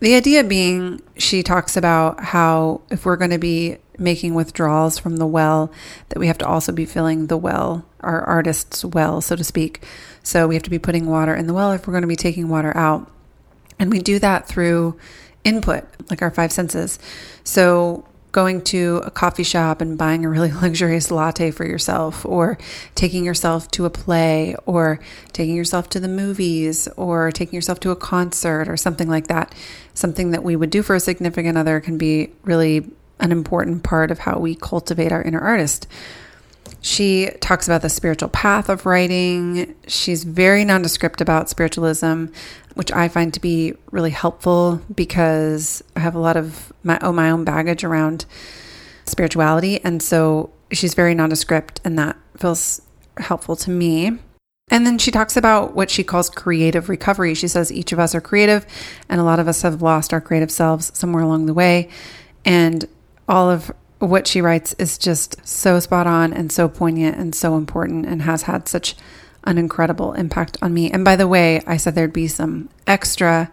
The 0.00 0.14
idea 0.14 0.42
being, 0.42 1.00
she 1.16 1.44
talks 1.44 1.76
about 1.76 2.22
how 2.22 2.80
if 2.90 3.06
we're 3.06 3.16
going 3.16 3.30
to 3.30 3.38
be 3.38 3.78
making 3.96 4.34
withdrawals 4.34 4.98
from 4.98 5.18
the 5.18 5.26
well, 5.26 5.72
that 6.08 6.18
we 6.18 6.26
have 6.26 6.38
to 6.38 6.46
also 6.46 6.72
be 6.72 6.84
filling 6.84 7.28
the 7.28 7.36
well, 7.36 7.86
our 8.00 8.22
artist's 8.22 8.84
well, 8.84 9.20
so 9.20 9.36
to 9.36 9.44
speak. 9.44 9.84
So 10.24 10.48
we 10.48 10.56
have 10.56 10.64
to 10.64 10.70
be 10.70 10.80
putting 10.80 11.06
water 11.06 11.34
in 11.34 11.46
the 11.46 11.54
well 11.54 11.70
if 11.70 11.86
we're 11.86 11.92
going 11.92 12.02
to 12.02 12.08
be 12.08 12.16
taking 12.16 12.48
water 12.48 12.76
out. 12.76 13.08
And 13.78 13.90
we 13.90 14.00
do 14.00 14.18
that 14.18 14.48
through 14.48 14.98
input, 15.46 15.84
like 16.10 16.22
our 16.22 16.30
five 16.30 16.52
senses. 16.52 16.98
So, 17.44 18.04
going 18.32 18.60
to 18.60 19.00
a 19.02 19.10
coffee 19.10 19.42
shop 19.42 19.80
and 19.80 19.96
buying 19.96 20.22
a 20.22 20.28
really 20.28 20.52
luxurious 20.62 21.10
latte 21.10 21.50
for 21.50 21.64
yourself, 21.64 22.26
or 22.26 22.58
taking 22.94 23.24
yourself 23.24 23.70
to 23.70 23.86
a 23.86 23.90
play, 23.90 24.54
or 24.66 25.00
taking 25.32 25.56
yourself 25.56 25.88
to 25.88 26.00
the 26.00 26.08
movies, 26.08 26.86
or 26.96 27.30
taking 27.32 27.54
yourself 27.54 27.80
to 27.80 27.90
a 27.90 27.96
concert, 27.96 28.68
or 28.68 28.76
something 28.76 29.08
like 29.08 29.28
that. 29.28 29.54
Something 29.94 30.32
that 30.32 30.44
we 30.44 30.56
would 30.56 30.70
do 30.70 30.82
for 30.82 30.94
a 30.94 31.00
significant 31.00 31.56
other 31.56 31.80
can 31.80 31.96
be 31.96 32.30
really 32.42 32.90
an 33.20 33.32
important 33.32 33.82
part 33.82 34.10
of 34.10 34.18
how 34.18 34.38
we 34.38 34.54
cultivate 34.54 35.12
our 35.12 35.22
inner 35.22 35.40
artist. 35.40 35.86
She 36.86 37.30
talks 37.40 37.66
about 37.66 37.82
the 37.82 37.88
spiritual 37.88 38.28
path 38.28 38.68
of 38.68 38.86
writing. 38.86 39.74
She's 39.88 40.22
very 40.22 40.64
nondescript 40.64 41.20
about 41.20 41.50
spiritualism, 41.50 42.26
which 42.74 42.92
I 42.92 43.08
find 43.08 43.34
to 43.34 43.40
be 43.40 43.74
really 43.90 44.12
helpful 44.12 44.80
because 44.94 45.82
I 45.96 46.00
have 46.00 46.14
a 46.14 46.20
lot 46.20 46.36
of 46.36 46.72
my, 46.84 46.96
oh, 47.02 47.10
my 47.10 47.28
own 47.28 47.42
baggage 47.42 47.82
around 47.82 48.24
spirituality. 49.04 49.82
And 49.82 50.00
so 50.00 50.52
she's 50.70 50.94
very 50.94 51.12
nondescript, 51.12 51.80
and 51.84 51.98
that 51.98 52.16
feels 52.36 52.82
helpful 53.16 53.56
to 53.56 53.70
me. 53.70 54.20
And 54.70 54.86
then 54.86 54.98
she 54.98 55.10
talks 55.10 55.36
about 55.36 55.74
what 55.74 55.90
she 55.90 56.04
calls 56.04 56.30
creative 56.30 56.88
recovery. 56.88 57.34
She 57.34 57.48
says 57.48 57.72
each 57.72 57.90
of 57.90 57.98
us 57.98 58.14
are 58.14 58.20
creative, 58.20 58.64
and 59.08 59.20
a 59.20 59.24
lot 59.24 59.40
of 59.40 59.48
us 59.48 59.62
have 59.62 59.82
lost 59.82 60.12
our 60.12 60.20
creative 60.20 60.52
selves 60.52 60.96
somewhere 60.96 61.24
along 61.24 61.46
the 61.46 61.54
way. 61.54 61.88
And 62.44 62.84
all 63.28 63.50
of 63.50 63.72
what 63.98 64.26
she 64.26 64.40
writes 64.40 64.74
is 64.78 64.98
just 64.98 65.46
so 65.46 65.80
spot 65.80 66.06
on 66.06 66.32
and 66.32 66.52
so 66.52 66.68
poignant 66.68 67.16
and 67.16 67.34
so 67.34 67.56
important 67.56 68.06
and 68.06 68.22
has 68.22 68.42
had 68.42 68.68
such 68.68 68.94
an 69.44 69.58
incredible 69.58 70.12
impact 70.12 70.56
on 70.60 70.74
me. 70.74 70.90
And 70.90 71.04
by 71.04 71.16
the 71.16 71.28
way, 71.28 71.62
I 71.66 71.76
said 71.76 71.94
there'd 71.94 72.12
be 72.12 72.28
some 72.28 72.68
extra 72.86 73.50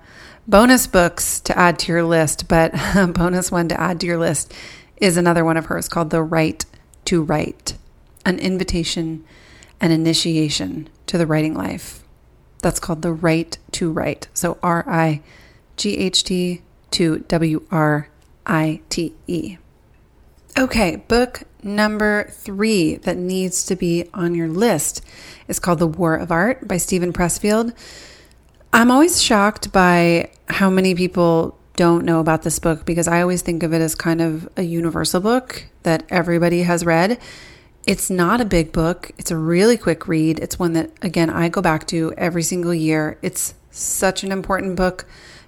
bonus 0.48 0.88
books 0.88 1.40
to 1.42 1.58
add 1.58 1.80
to 1.80 1.92
your 1.92 2.04
list, 2.04 2.48
but 2.48 2.72
a 2.96 3.08
bonus 3.08 3.52
one 3.52 3.70
to 3.70 3.80
add 3.80 4.00
to 4.02 4.08
your 4.08 4.18
list 4.18 4.54
is 4.98 5.18
another 5.18 5.46
one 5.46 5.58
of 5.58 5.66
hers 5.66 5.88
called 5.88 6.10
The 6.10 6.24
Right 6.24 6.66
to 7.06 7.22
Write 7.22 7.78
An 8.26 8.40
Invitation 8.40 9.24
and 9.80 9.94
Initiation 9.94 10.90
to 11.08 11.18
the 11.18 11.28
Writing 11.28 11.54
Life. 11.54 12.04
That's 12.62 12.80
called 12.80 13.02
The 13.02 13.14
Right 13.14 13.58
to 13.74 13.92
Write. 13.92 14.28
So 14.34 14.58
R 14.64 14.84
I 14.88 15.22
G 15.78 15.98
H 15.98 16.24
T 16.24 16.62
to 16.92 17.20
W 17.20 17.66
R 17.72 18.10
I 18.46 18.82
T 18.90 19.14
E. 19.28 19.58
Okay, 20.56 20.98
book 21.08 21.44
number 21.64 22.26
three 22.30 22.98
that 22.98 23.18
needs 23.18 23.66
to 23.66 23.76
be 23.76 24.08
on 24.14 24.36
your 24.36 24.48
list 24.48 25.04
is 25.48 25.58
called 25.58 25.80
The 25.80 25.88
War 25.88 26.16
of 26.16 26.32
Art 26.32 26.68
by 26.68 26.78
Steven 26.78 27.12
Pressfield. 27.12 27.74
I'm 28.72 28.92
always 28.92 29.20
shocked 29.20 29.72
by 29.72 30.30
how 30.50 30.70
many 30.70 30.94
people 30.94 31.58
don't 31.76 32.06
know 32.06 32.20
about 32.20 32.44
this 32.44 32.60
book 32.60 32.86
because 32.86 33.08
I 33.08 33.24
always 33.24 33.42
think 33.42 33.64
of 33.64 33.74
it 33.74 33.82
as 33.82 33.96
kind 33.96 34.22
of 34.22 34.48
a 34.56 34.62
universal 34.62 35.22
book 35.22 35.66
that 35.82 36.04
everybody 36.10 36.62
has 36.62 36.86
read. 36.86 37.20
It's 37.88 38.12
not 38.12 38.40
a 38.40 38.46
big 38.46 38.72
book, 38.72 39.10
it's 39.18 39.32
a 39.32 39.38
really 39.38 39.76
quick 39.76 40.08
read. 40.08 40.38
It's 40.38 40.60
one 40.60 40.74
that, 40.74 40.92
again, 41.02 41.32
I 41.32 41.50
go 41.50 41.64
back 41.64 41.88
to 41.88 42.14
every 42.16 42.44
single 42.44 42.76
year. 42.76 43.18
It's 43.24 43.56
such 43.72 44.24
an 44.24 44.32
important 44.32 44.76
book, 44.76 45.06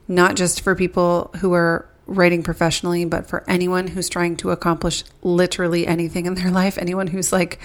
not 0.07 0.35
just 0.35 0.61
for 0.61 0.73
people 0.73 1.29
who 1.41 1.53
are 1.53 1.87
writing 2.07 2.43
professionally, 2.43 3.05
but 3.05 3.27
for 3.27 3.43
anyone 3.47 3.87
who's 3.87 4.09
trying 4.09 4.37
to 4.37 4.51
accomplish 4.51 5.03
literally 5.21 5.87
anything 5.87 6.25
in 6.25 6.35
their 6.35 6.51
life, 6.61 6.77
anyone 6.77 7.07
who's 7.07 7.31
like 7.31 7.59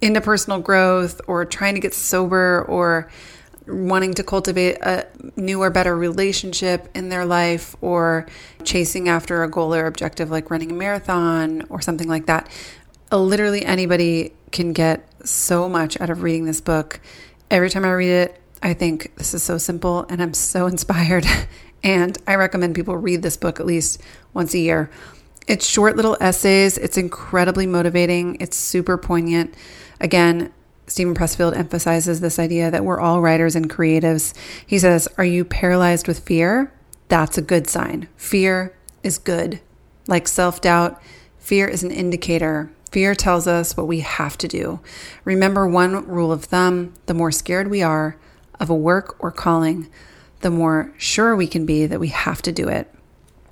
into 0.00 0.20
personal 0.20 0.60
growth 0.60 1.20
or 1.26 1.44
trying 1.44 1.74
to 1.74 1.80
get 1.80 1.94
sober 1.94 2.64
or 2.68 3.10
wanting 3.66 4.14
to 4.14 4.22
cultivate 4.22 4.76
a 4.82 5.06
new 5.34 5.60
or 5.60 5.70
better 5.70 5.96
relationship 5.96 6.88
in 6.94 7.08
their 7.08 7.24
life 7.24 7.74
or 7.80 8.26
chasing 8.62 9.08
after 9.08 9.42
a 9.42 9.50
goal 9.50 9.74
or 9.74 9.86
objective 9.86 10.30
like 10.30 10.50
running 10.50 10.70
a 10.70 10.74
marathon 10.74 11.62
or 11.68 11.80
something 11.80 12.08
like 12.08 12.26
that. 12.26 12.48
Uh, 13.10 13.18
literally 13.18 13.64
anybody 13.64 14.32
can 14.52 14.72
get 14.72 15.08
so 15.26 15.68
much 15.68 16.00
out 16.00 16.10
of 16.10 16.22
reading 16.22 16.44
this 16.44 16.60
book. 16.60 17.00
Every 17.50 17.70
time 17.70 17.84
I 17.84 17.92
read 17.92 18.10
it, 18.10 18.42
I 18.62 18.74
think 18.74 19.14
this 19.16 19.34
is 19.34 19.42
so 19.42 19.58
simple 19.58 20.06
and 20.08 20.22
I'm 20.22 20.34
so 20.34 20.66
inspired. 20.68 21.26
And 21.86 22.18
I 22.26 22.34
recommend 22.34 22.74
people 22.74 22.96
read 22.96 23.22
this 23.22 23.36
book 23.36 23.60
at 23.60 23.64
least 23.64 24.02
once 24.34 24.52
a 24.54 24.58
year. 24.58 24.90
It's 25.46 25.64
short 25.64 25.94
little 25.94 26.16
essays, 26.20 26.76
it's 26.76 26.98
incredibly 26.98 27.64
motivating, 27.64 28.38
it's 28.40 28.56
super 28.56 28.98
poignant. 28.98 29.54
Again, 30.00 30.52
Steven 30.88 31.14
Pressfield 31.14 31.56
emphasizes 31.56 32.18
this 32.20 32.40
idea 32.40 32.72
that 32.72 32.84
we're 32.84 32.98
all 32.98 33.22
writers 33.22 33.54
and 33.54 33.70
creatives. 33.70 34.34
He 34.66 34.80
says, 34.80 35.06
Are 35.16 35.24
you 35.24 35.44
paralyzed 35.44 36.08
with 36.08 36.18
fear? 36.18 36.72
That's 37.06 37.38
a 37.38 37.42
good 37.42 37.68
sign. 37.68 38.08
Fear 38.16 38.76
is 39.04 39.18
good. 39.18 39.60
Like 40.08 40.26
self 40.26 40.60
doubt, 40.60 41.00
fear 41.38 41.68
is 41.68 41.84
an 41.84 41.92
indicator. 41.92 42.68
Fear 42.90 43.14
tells 43.14 43.46
us 43.46 43.76
what 43.76 43.86
we 43.86 44.00
have 44.00 44.36
to 44.38 44.48
do. 44.48 44.80
Remember 45.24 45.68
one 45.68 46.04
rule 46.08 46.32
of 46.32 46.46
thumb 46.46 46.94
the 47.06 47.14
more 47.14 47.30
scared 47.30 47.70
we 47.70 47.80
are 47.80 48.16
of 48.58 48.70
a 48.70 48.74
work 48.74 49.14
or 49.20 49.30
calling, 49.30 49.88
the 50.40 50.50
more 50.50 50.92
sure 50.98 51.34
we 51.34 51.46
can 51.46 51.66
be 51.66 51.86
that 51.86 52.00
we 52.00 52.08
have 52.08 52.42
to 52.42 52.52
do 52.52 52.68
it. 52.68 52.92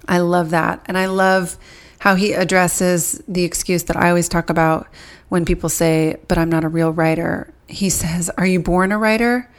I 0.06 0.18
love 0.18 0.50
that. 0.50 0.82
And 0.86 0.98
I 0.98 1.06
love 1.06 1.56
how 2.00 2.14
he 2.14 2.32
addresses 2.32 3.22
the 3.26 3.44
excuse 3.44 3.84
that 3.84 3.96
I 3.96 4.08
always 4.08 4.28
talk 4.28 4.50
about 4.50 4.86
when 5.28 5.44
people 5.44 5.68
say, 5.68 6.18
But 6.28 6.38
I'm 6.38 6.50
not 6.50 6.64
a 6.64 6.68
real 6.68 6.92
writer. 6.92 7.52
He 7.66 7.88
says, 7.88 8.30
Are 8.36 8.46
you 8.46 8.60
born 8.60 8.92
a 8.92 8.98
writer? 8.98 9.50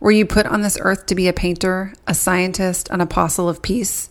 Were 0.00 0.12
you 0.12 0.24
put 0.24 0.46
on 0.46 0.62
this 0.62 0.78
earth 0.80 1.06
to 1.06 1.16
be 1.16 1.26
a 1.26 1.32
painter, 1.32 1.92
a 2.06 2.14
scientist, 2.14 2.88
an 2.90 3.00
apostle 3.00 3.48
of 3.48 3.62
peace? 3.62 4.08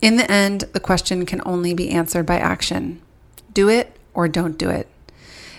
In 0.00 0.16
the 0.16 0.28
end, 0.28 0.62
the 0.72 0.80
question 0.80 1.24
can 1.24 1.40
only 1.46 1.74
be 1.74 1.90
answered 1.90 2.26
by 2.26 2.38
action 2.38 3.00
do 3.52 3.68
it 3.68 3.96
or 4.14 4.28
don't 4.28 4.58
do 4.58 4.70
it. 4.70 4.88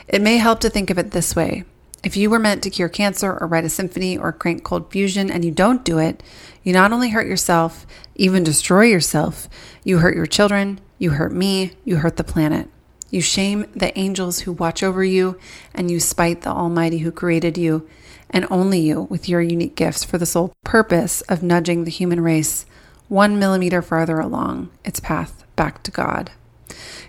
It 0.08 0.22
may 0.22 0.38
help 0.38 0.60
to 0.62 0.70
think 0.70 0.90
of 0.90 0.98
it 0.98 1.12
this 1.12 1.36
way 1.36 1.64
if 2.04 2.18
you 2.18 2.30
were 2.30 2.40
meant 2.40 2.62
to 2.64 2.70
cure 2.70 2.90
cancer 2.90 3.38
or 3.40 3.48
write 3.48 3.64
a 3.64 3.70
symphony 3.70 4.18
or 4.18 4.34
crank 4.34 4.64
cold 4.64 4.92
fusion 4.92 5.32
and 5.32 5.46
you 5.46 5.52
don't 5.52 5.86
do 5.86 6.00
it, 6.00 6.22
you 6.62 6.74
not 6.74 6.92
only 6.92 7.10
hurt 7.10 7.28
yourself, 7.28 7.88
even 8.16 8.44
destroy 8.44 8.84
yourself, 8.84 9.48
you 9.84 10.00
hurt 10.00 10.16
your 10.16 10.26
children, 10.26 10.80
you 10.98 11.12
hurt 11.12 11.32
me, 11.32 11.72
you 11.86 11.98
hurt 11.98 12.18
the 12.18 12.24
planet. 12.24 12.70
You 13.10 13.22
shame 13.22 13.66
the 13.76 13.98
angels 13.98 14.40
who 14.40 14.52
watch 14.52 14.82
over 14.82 15.04
you, 15.04 15.38
and 15.74 15.90
you 15.90 16.00
spite 16.00 16.42
the 16.42 16.50
Almighty 16.50 17.00
who 17.00 17.12
created 17.12 17.58
you, 17.58 17.88
and 18.30 18.48
only 18.50 18.80
you 18.80 19.04
with 19.04 19.30
your 19.30 19.42
unique 19.42 19.76
gifts 19.76 20.04
for 20.04 20.18
the 20.18 20.26
sole 20.26 20.52
purpose 20.64 21.22
of 21.22 21.44
nudging 21.44 21.84
the 21.84 21.92
human 21.92 22.22
race 22.22 22.66
one 23.08 23.38
millimeter 23.38 23.82
farther 23.82 24.20
along 24.20 24.72
its 24.84 25.00
path 25.00 25.44
back 25.56 25.84
to 25.84 25.92
God. 25.92 26.32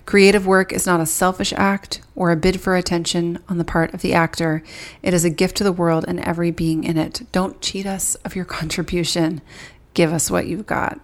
Creative 0.07 0.47
work 0.47 0.73
is 0.73 0.87
not 0.87 1.01
a 1.01 1.07
selfish 1.07 1.53
act 1.57 2.03
or 2.15 2.31
a 2.31 2.37
bid 2.37 2.61
for 2.61 2.77
attention 2.77 3.39
on 3.49 3.59
the 3.59 3.65
part 3.65 3.95
of 3.95 4.03
the 4.03 4.15
actor. 4.15 4.63
It 5.03 5.15
is 5.15 5.25
a 5.25 5.31
gift 5.31 5.57
to 5.57 5.65
the 5.65 5.73
world 5.73 6.05
and 6.07 6.21
every 6.21 6.51
being 6.51 6.85
in 6.85 6.99
it. 6.99 7.23
Don't 7.33 7.61
cheat 7.61 7.87
us 7.87 8.15
of 8.17 8.37
your 8.37 8.45
contribution. 8.45 9.41
Give 9.95 10.13
us 10.13 10.31
what 10.31 10.47
you've 10.47 10.67
got. 10.67 11.01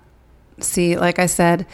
See, 0.58 0.96
like 0.96 1.18
I 1.18 1.26
said, 1.26 1.66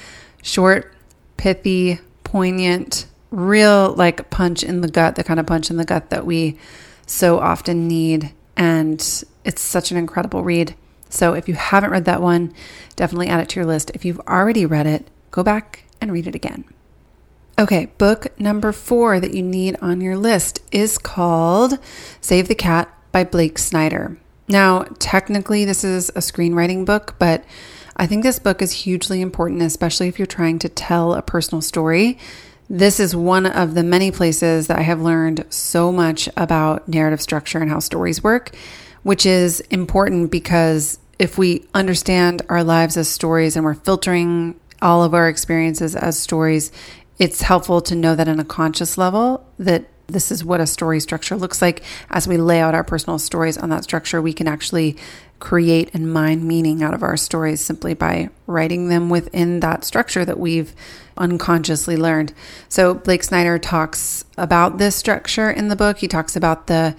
short, 0.42 0.94
pithy, 1.36 2.00
poignant, 2.24 3.06
real 3.30 3.92
like 3.94 4.30
punch 4.30 4.62
in 4.62 4.80
the 4.80 4.88
gut, 4.88 5.16
the 5.16 5.24
kind 5.24 5.40
of 5.40 5.46
punch 5.46 5.70
in 5.70 5.76
the 5.76 5.84
gut 5.84 6.10
that 6.10 6.24
we 6.24 6.58
so 7.06 7.38
often 7.38 7.88
need. 7.88 8.32
And 8.56 9.00
it's 9.44 9.60
such 9.60 9.90
an 9.90 9.96
incredible 9.96 10.42
read. 10.42 10.74
So 11.08 11.34
if 11.34 11.48
you 11.48 11.54
haven't 11.54 11.90
read 11.90 12.04
that 12.06 12.22
one, 12.22 12.52
definitely 12.94 13.28
add 13.28 13.40
it 13.40 13.48
to 13.50 13.60
your 13.60 13.66
list. 13.66 13.90
If 13.94 14.04
you've 14.04 14.20
already 14.20 14.66
read 14.66 14.86
it, 14.86 15.08
go 15.30 15.42
back 15.42 15.85
and 16.00 16.12
read 16.12 16.26
it 16.26 16.34
again. 16.34 16.64
Okay, 17.58 17.86
book 17.96 18.38
number 18.38 18.70
four 18.70 19.18
that 19.18 19.32
you 19.32 19.42
need 19.42 19.76
on 19.80 20.02
your 20.02 20.16
list 20.16 20.60
is 20.72 20.98
called 20.98 21.78
Save 22.20 22.48
the 22.48 22.54
Cat 22.54 22.92
by 23.12 23.24
Blake 23.24 23.58
Snyder. 23.58 24.18
Now, 24.46 24.84
technically, 24.98 25.64
this 25.64 25.82
is 25.82 26.10
a 26.10 26.20
screenwriting 26.20 26.84
book, 26.84 27.16
but 27.18 27.44
I 27.96 28.06
think 28.06 28.22
this 28.22 28.38
book 28.38 28.60
is 28.60 28.72
hugely 28.72 29.22
important, 29.22 29.62
especially 29.62 30.06
if 30.08 30.18
you're 30.18 30.26
trying 30.26 30.58
to 30.60 30.68
tell 30.68 31.14
a 31.14 31.22
personal 31.22 31.62
story. 31.62 32.18
This 32.68 33.00
is 33.00 33.16
one 33.16 33.46
of 33.46 33.74
the 33.74 33.82
many 33.82 34.10
places 34.10 34.66
that 34.66 34.78
I 34.78 34.82
have 34.82 35.00
learned 35.00 35.46
so 35.48 35.90
much 35.90 36.28
about 36.36 36.86
narrative 36.88 37.22
structure 37.22 37.58
and 37.58 37.70
how 37.70 37.78
stories 37.78 38.22
work, 38.22 38.54
which 39.02 39.24
is 39.24 39.60
important 39.70 40.30
because 40.30 40.98
if 41.18 41.38
we 41.38 41.64
understand 41.72 42.42
our 42.50 42.62
lives 42.62 42.96
as 42.98 43.08
stories 43.08 43.56
and 43.56 43.64
we're 43.64 43.74
filtering 43.74 44.60
all 44.82 45.02
of 45.02 45.14
our 45.14 45.28
experiences 45.28 45.96
as 45.96 46.18
stories, 46.18 46.70
it's 47.18 47.42
helpful 47.42 47.80
to 47.82 47.94
know 47.94 48.14
that 48.14 48.28
on 48.28 48.40
a 48.40 48.44
conscious 48.44 48.98
level 48.98 49.46
that 49.58 49.86
this 50.08 50.30
is 50.30 50.44
what 50.44 50.60
a 50.60 50.66
story 50.66 51.00
structure 51.00 51.36
looks 51.36 51.60
like. 51.60 51.82
As 52.10 52.28
we 52.28 52.36
lay 52.36 52.60
out 52.60 52.74
our 52.74 52.84
personal 52.84 53.18
stories 53.18 53.58
on 53.58 53.70
that 53.70 53.84
structure 53.84 54.22
we 54.22 54.32
can 54.32 54.46
actually 54.46 54.96
create 55.38 55.90
and 55.92 56.12
mine 56.12 56.46
meaning 56.46 56.82
out 56.82 56.94
of 56.94 57.02
our 57.02 57.16
stories 57.16 57.60
simply 57.60 57.92
by 57.92 58.30
writing 58.46 58.88
them 58.88 59.10
within 59.10 59.60
that 59.60 59.84
structure 59.84 60.24
that 60.24 60.38
we've 60.38 60.74
unconsciously 61.16 61.96
learned. 61.96 62.32
So 62.68 62.94
blake 62.94 63.24
snyder 63.24 63.58
talks 63.58 64.24
about 64.38 64.78
this 64.78 64.96
structure 64.96 65.50
in 65.50 65.68
the 65.68 65.76
book. 65.76 65.98
He 65.98 66.08
talks 66.08 66.36
about 66.36 66.66
the 66.66 66.96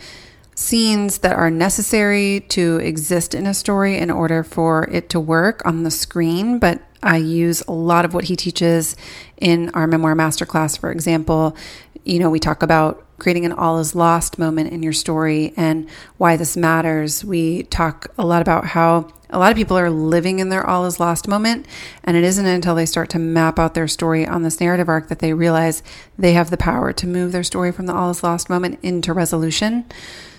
scenes 0.56 1.20
that 1.20 1.36
are 1.36 1.52
necessary 1.52 2.44
to 2.50 2.78
exist 2.78 3.36
in 3.36 3.46
a 3.46 3.54
story 3.54 3.96
in 3.98 4.10
order 4.10 4.44
for 4.44 4.90
it 4.92 5.08
to 5.08 5.20
work 5.20 5.62
on 5.66 5.84
the 5.84 5.92
screen 5.92 6.58
but 6.58 6.82
I 7.04 7.18
use 7.18 7.62
a 7.68 7.72
lot 7.72 8.06
of 8.06 8.14
what 8.14 8.26
he 8.26 8.36
teaches 8.36 8.96
in 9.38 9.70
our 9.70 9.88
memoir 9.88 10.16
masterclass, 10.16 10.80
for 10.80 10.92
example. 10.92 11.56
You 12.04 12.20
know, 12.20 12.30
we 12.30 12.40
talk 12.40 12.64
about 12.64 13.04
creating 13.18 13.46
an 13.46 13.52
all 13.52 13.80
is 13.80 13.96
lost 13.96 14.38
moment 14.38 14.72
in 14.72 14.84
your 14.84 14.94
story 14.94 15.54
and 15.58 15.90
why 16.18 16.38
this 16.38 16.56
matters. 16.56 17.26
We 17.26 17.64
talk 17.64 18.08
a 18.18 18.26
lot 18.26 18.42
about 18.42 18.66
how 18.66 19.12
a 19.30 19.40
lot 19.40 19.52
of 19.52 19.58
people 19.58 19.78
are 19.78 19.90
living 19.90 20.40
in 20.40 20.50
their 20.50 20.66
all 20.66 20.86
is 20.86 21.00
lost 21.00 21.28
moment, 21.28 21.66
and 22.04 22.16
it 22.16 22.24
isn't 22.24 22.46
until 22.46 22.76
they 22.76 22.86
start 22.86 23.10
to 23.10 23.20
map 23.20 23.60
out 23.60 23.74
their 23.74 23.88
story 23.88 24.26
on 24.26 24.44
this 24.44 24.62
narrative 24.62 24.88
arc 24.88 25.10
that 25.10 25.20
they 25.20 25.34
realize 25.34 25.84
they 26.18 26.34
have 26.34 26.50
the 26.50 26.58
power 26.58 26.94
to 26.94 27.08
move 27.08 27.32
their 27.32 27.44
story 27.44 27.72
from 27.72 27.88
the 27.88 27.94
all 27.94 28.10
is 28.10 28.24
lost 28.24 28.50
moment 28.50 28.80
into 28.84 29.12
resolution. 29.12 29.86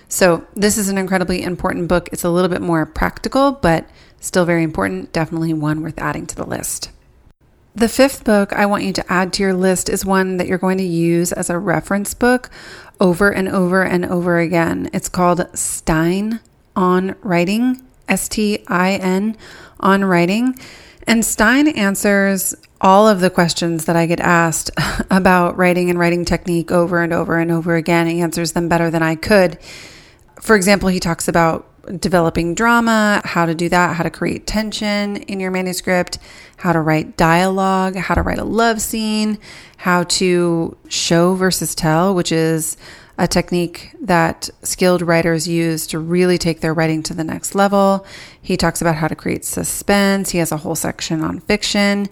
So, 0.07 0.47
this 0.55 0.79
is 0.79 0.89
an 0.89 0.97
incredibly 0.97 1.43
important 1.43 1.87
book. 1.87 2.09
It's 2.11 2.23
a 2.23 2.31
little 2.31 2.49
bit 2.49 2.61
more 2.61 2.83
practical, 2.87 3.51
but 3.51 3.87
Still 4.19 4.45
very 4.45 4.63
important, 4.63 5.13
definitely 5.13 5.53
one 5.53 5.81
worth 5.81 5.97
adding 5.97 6.25
to 6.27 6.35
the 6.35 6.45
list. 6.45 6.91
The 7.75 7.87
fifth 7.87 8.23
book 8.23 8.51
I 8.51 8.65
want 8.65 8.83
you 8.83 8.91
to 8.93 9.11
add 9.11 9.31
to 9.33 9.43
your 9.43 9.53
list 9.53 9.89
is 9.89 10.05
one 10.05 10.37
that 10.37 10.47
you're 10.47 10.57
going 10.57 10.79
to 10.79 10.83
use 10.83 11.31
as 11.31 11.49
a 11.49 11.57
reference 11.57 12.13
book 12.13 12.49
over 12.99 13.31
and 13.31 13.47
over 13.47 13.83
and 13.83 14.05
over 14.05 14.39
again. 14.39 14.89
It's 14.91 15.07
called 15.07 15.47
Stein 15.57 16.41
on 16.75 17.15
Writing, 17.21 17.81
S 18.09 18.27
T 18.27 18.65
I 18.67 18.93
N 18.95 19.37
on 19.79 20.03
Writing. 20.03 20.59
And 21.07 21.23
Stein 21.23 21.67
answers 21.69 22.55
all 22.81 23.07
of 23.07 23.19
the 23.19 23.29
questions 23.29 23.85
that 23.85 23.95
I 23.95 24.05
get 24.05 24.19
asked 24.19 24.71
about 25.11 25.57
writing 25.57 25.89
and 25.89 25.99
writing 25.99 26.25
technique 26.25 26.71
over 26.71 27.01
and 27.01 27.13
over 27.13 27.37
and 27.37 27.51
over 27.51 27.75
again. 27.75 28.07
He 28.07 28.21
answers 28.21 28.53
them 28.53 28.67
better 28.67 28.89
than 28.89 29.03
I 29.03 29.15
could. 29.15 29.57
For 30.41 30.55
example, 30.55 30.89
he 30.89 30.99
talks 30.99 31.27
about 31.27 31.68
developing 31.99 32.55
drama, 32.55 33.21
how 33.23 33.45
to 33.45 33.55
do 33.55 33.69
that, 33.69 33.95
how 33.95 34.03
to 34.03 34.09
create 34.09 34.47
tension 34.47 35.17
in 35.17 35.39
your 35.39 35.51
manuscript, 35.51 36.19
how 36.57 36.73
to 36.73 36.81
write 36.81 37.17
dialogue, 37.17 37.95
how 37.95 38.15
to 38.15 38.21
write 38.21 38.39
a 38.39 38.43
love 38.43 38.81
scene, 38.81 39.37
how 39.77 40.03
to 40.03 40.77
show 40.87 41.35
versus 41.35 41.75
tell, 41.75 42.13
which 42.13 42.31
is 42.31 42.77
a 43.17 43.27
technique 43.27 43.93
that 44.01 44.49
skilled 44.63 45.01
writers 45.01 45.45
use 45.45 45.85
to 45.87 45.99
really 45.99 46.37
take 46.37 46.61
their 46.61 46.73
writing 46.73 47.03
to 47.03 47.13
the 47.13 47.23
next 47.23 47.53
level. 47.53 48.05
He 48.41 48.55
talks 48.55 48.81
about 48.81 48.95
how 48.95 49.09
to 49.09 49.15
create 49.15 49.43
suspense. 49.43 50.29
He 50.29 50.37
has 50.37 50.53
a 50.53 50.57
whole 50.57 50.75
section 50.75 51.21
on 51.21 51.41
fiction. 51.41 52.07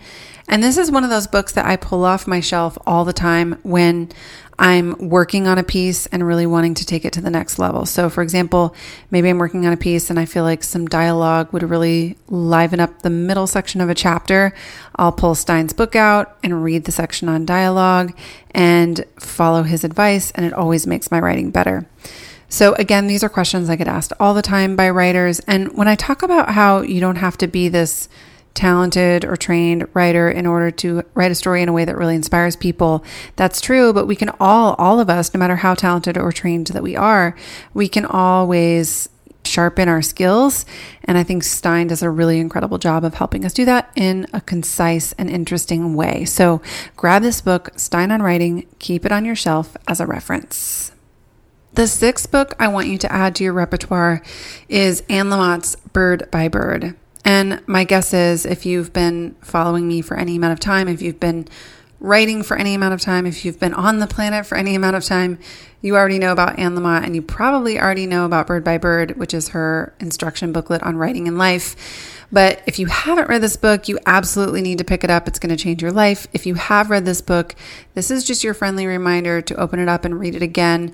And 0.50 0.62
this 0.62 0.78
is 0.78 0.92
one 0.92 1.06
of 1.06 1.10
those 1.10 1.28
books 1.28 1.54
that 1.54 1.66
I 1.66 1.78
pull 1.78 2.04
off 2.04 2.28
my 2.28 2.42
shelf 2.42 2.78
all 2.86 3.06
the 3.06 3.14
time 3.14 3.58
when 3.64 4.10
I'm 4.60 5.10
working 5.10 5.48
on 5.48 5.60
a 5.60 5.64
piece 5.64 6.08
and 6.08 6.26
really 6.26 6.48
wanting 6.48 6.74
to 6.76 6.86
take 6.86 7.06
it 7.06 7.14
to 7.14 7.22
the 7.22 7.30
next 7.30 7.60
level. 7.60 7.86
So, 7.86 8.10
for 8.10 8.24
example, 8.24 8.76
maybe 9.12 9.30
I'm 9.30 9.38
working 9.38 9.68
on 9.68 9.74
a 9.74 9.78
piece 9.78 10.10
and 10.10 10.20
I 10.20 10.26
feel 10.26 10.44
like 10.44 10.64
some 10.64 10.88
dialogue 10.88 11.54
would 11.54 11.64
really 11.64 12.18
liven 12.28 12.80
up 12.80 13.04
the 13.04 13.12
middle 13.12 13.46
section 13.46 13.82
of 13.82 13.90
a 13.90 13.96
chapter. 13.96 14.54
I'll 14.96 15.12
pull 15.12 15.36
Stein's 15.36 15.74
book 15.74 15.96
out 15.96 16.38
and 16.44 16.64
read 16.64 16.86
the 16.86 16.92
section 16.92 17.30
on 17.30 17.46
dialogue 17.46 18.18
and 18.52 19.06
follow 19.20 19.62
his 19.62 19.84
advice, 19.84 20.32
and 20.32 20.44
it 20.44 20.54
always 20.54 20.88
makes 20.88 21.12
my 21.12 21.20
writing 21.20 21.52
better. 21.52 21.88
So, 22.50 22.74
again, 22.76 23.08
these 23.08 23.24
are 23.24 23.30
questions 23.30 23.70
I 23.70 23.76
get 23.76 23.88
asked 23.88 24.14
all 24.20 24.34
the 24.34 24.42
time 24.42 24.76
by 24.76 24.90
writers. 24.90 25.40
And 25.42 25.78
when 25.78 25.88
I 25.88 25.96
talk 25.96 26.24
about 26.24 26.50
how 26.50 26.82
you 26.82 27.00
don't 27.00 27.18
have 27.18 27.38
to 27.40 27.48
be 27.48 27.70
this 27.70 28.10
talented 28.58 29.24
or 29.24 29.38
trained 29.38 29.88
writer 29.94 30.30
in 30.30 30.46
order 30.46 30.72
to 30.72 31.04
write 31.14 31.32
a 31.32 31.36
story 31.36 31.62
in 31.62 31.70
a 31.70 31.74
way 31.74 31.86
that 31.86 31.98
really 31.98 32.16
inspires 32.16 32.56
people. 32.56 33.06
That's 33.38 33.62
true, 33.62 33.94
but 33.94 34.08
we 34.08 34.16
can 34.16 34.32
all, 34.40 34.74
all 34.78 35.00
of 35.00 35.10
us, 35.10 35.34
no 35.34 35.40
matter 35.40 35.58
how 35.58 35.76
talented 35.76 36.18
or 36.18 36.32
trained 36.32 36.68
that 36.68 36.84
we 36.84 36.96
are, 36.96 37.36
we 37.74 37.88
can 37.88 38.06
always 38.06 39.08
sharpen 39.46 39.88
our 39.88 40.02
skills. 40.02 40.66
And 41.06 41.18
I 41.18 41.24
think 41.24 41.44
Stein 41.44 41.88
does 41.88 42.04
a 42.04 42.10
really 42.10 42.40
incredible 42.40 42.78
job 42.78 43.06
of 43.06 43.14
helping 43.14 43.46
us 43.46 43.54
do 43.54 43.64
that 43.66 43.92
in 43.96 44.28
a 44.34 44.42
concise 44.42 45.14
and 45.14 45.30
interesting 45.30 45.96
way. 45.96 46.26
So 46.26 46.62
grab 46.98 47.22
this 47.22 47.40
book, 47.40 47.70
Stein 47.78 48.12
on 48.12 48.22
Writing, 48.22 48.68
keep 48.80 49.06
it 49.06 49.12
on 49.12 49.24
your 49.24 49.36
shelf 49.36 49.78
as 49.88 50.02
a 50.02 50.06
reference. 50.06 50.92
The 51.74 51.88
sixth 51.88 52.32
book 52.32 52.56
I 52.60 52.68
want 52.70 52.88
you 52.88 52.98
to 52.98 53.12
add 53.12 53.36
to 53.36 53.44
your 53.44 53.54
repertoire 53.54 54.24
is 54.68 55.04
Anne 55.10 55.30
Lamott's 55.30 55.76
Bird 55.94 56.30
by 56.32 56.48
Bird. 56.48 56.96
And 57.28 57.62
my 57.68 57.84
guess 57.84 58.14
is 58.14 58.46
if 58.46 58.66
you've 58.66 58.94
been 58.94 59.36
following 59.42 59.86
me 59.86 60.00
for 60.00 60.16
any 60.16 60.38
amount 60.38 60.54
of 60.54 60.62
time, 60.62 60.88
if 60.88 61.02
you've 61.02 61.20
been 61.20 61.46
writing 62.00 62.42
for 62.42 62.56
any 62.56 62.74
amount 62.74 62.94
of 62.94 63.02
time, 63.02 63.26
if 63.26 63.44
you've 63.44 63.60
been 63.60 63.74
on 63.74 64.00
the 64.00 64.08
planet 64.08 64.46
for 64.46 64.58
any 64.58 64.76
amount 64.76 64.96
of 64.96 65.04
time, 65.04 65.38
you 65.82 65.98
already 65.98 66.20
know 66.20 66.32
about 66.32 66.58
Anne 66.58 66.74
Lamott 66.74 67.04
and 67.04 67.18
you 67.18 67.22
probably 67.22 67.78
already 67.78 68.06
know 68.06 68.24
about 68.24 68.48
Bird 68.48 68.64
by 68.64 68.78
Bird, 68.78 69.18
which 69.18 69.34
is 69.34 69.50
her 69.50 69.94
instruction 70.00 70.54
booklet 70.54 70.82
on 70.84 70.96
writing 70.96 71.28
in 71.28 71.38
life. 71.38 71.76
But 72.32 72.62
if 72.66 72.80
you 72.80 72.86
haven't 72.86 73.28
read 73.28 73.42
this 73.42 73.58
book, 73.58 73.90
you 73.90 74.00
absolutely 74.06 74.62
need 74.62 74.78
to 74.78 74.86
pick 74.86 75.04
it 75.04 75.10
up. 75.10 75.28
It's 75.28 75.40
going 75.40 75.50
to 75.50 75.62
change 75.62 75.82
your 75.82 75.92
life. 75.92 76.28
If 76.32 76.46
you 76.46 76.56
have 76.56 76.90
read 76.90 77.04
this 77.04 77.22
book, 77.22 77.56
this 77.94 78.10
is 78.10 78.24
just 78.24 78.42
your 78.42 78.54
friendly 78.54 78.88
reminder 78.88 79.42
to 79.42 79.56
open 79.56 79.80
it 79.80 79.90
up 79.90 80.06
and 80.06 80.18
read 80.18 80.34
it 80.34 80.42
again. 80.42 80.94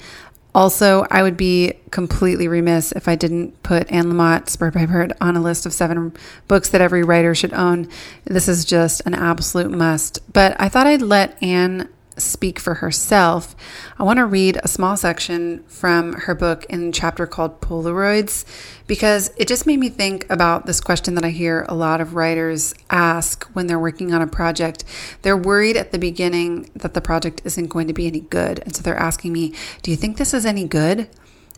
Also, 0.55 1.07
I 1.09 1.23
would 1.23 1.35
be 1.35 1.73
completely 1.89 2.47
remiss 2.47 2.91
if 2.91 3.07
I 3.07 3.15
didn't 3.15 3.61
put 3.63 3.91
Anne 3.91 4.05
Lamott's 4.05 4.55
Bird 4.55 4.73
by 4.73 4.85
Bird 4.85 5.13
on 5.19 5.35
a 5.35 5.41
list 5.41 5.65
of 5.65 5.73
seven 5.73 6.13
books 6.47 6.69
that 6.69 6.81
every 6.81 7.03
writer 7.03 7.33
should 7.33 7.53
own. 7.53 7.89
This 8.25 8.47
is 8.47 8.63
just 8.63 9.01
an 9.05 9.15
absolute 9.15 9.71
must. 9.71 10.19
But 10.31 10.55
I 10.59 10.69
thought 10.69 10.85
I'd 10.85 11.01
let 11.01 11.41
Anne 11.41 11.89
speak 12.17 12.59
for 12.59 12.75
herself, 12.75 13.55
I 13.97 14.03
want 14.03 14.17
to 14.17 14.25
read 14.25 14.59
a 14.63 14.67
small 14.67 14.97
section 14.97 15.63
from 15.63 16.13
her 16.13 16.35
book 16.35 16.65
in 16.69 16.91
chapter 16.91 17.25
called 17.25 17.61
Polaroids 17.61 18.45
because 18.87 19.31
it 19.37 19.47
just 19.47 19.65
made 19.65 19.79
me 19.79 19.89
think 19.89 20.29
about 20.29 20.65
this 20.65 20.81
question 20.81 21.15
that 21.15 21.25
I 21.25 21.29
hear 21.29 21.65
a 21.67 21.75
lot 21.75 22.01
of 22.01 22.15
writers 22.15 22.73
ask 22.89 23.45
when 23.53 23.67
they're 23.67 23.79
working 23.79 24.13
on 24.13 24.21
a 24.21 24.27
project. 24.27 24.83
They're 25.21 25.37
worried 25.37 25.77
at 25.77 25.91
the 25.91 25.99
beginning 25.99 26.69
that 26.75 26.93
the 26.93 27.01
project 27.01 27.41
isn't 27.45 27.67
going 27.67 27.87
to 27.87 27.93
be 27.93 28.07
any 28.07 28.21
good. 28.21 28.59
And 28.59 28.75
so 28.75 28.83
they're 28.83 28.95
asking 28.95 29.33
me, 29.33 29.53
Do 29.81 29.91
you 29.91 29.97
think 29.97 30.17
this 30.17 30.33
is 30.33 30.45
any 30.45 30.67
good? 30.67 31.09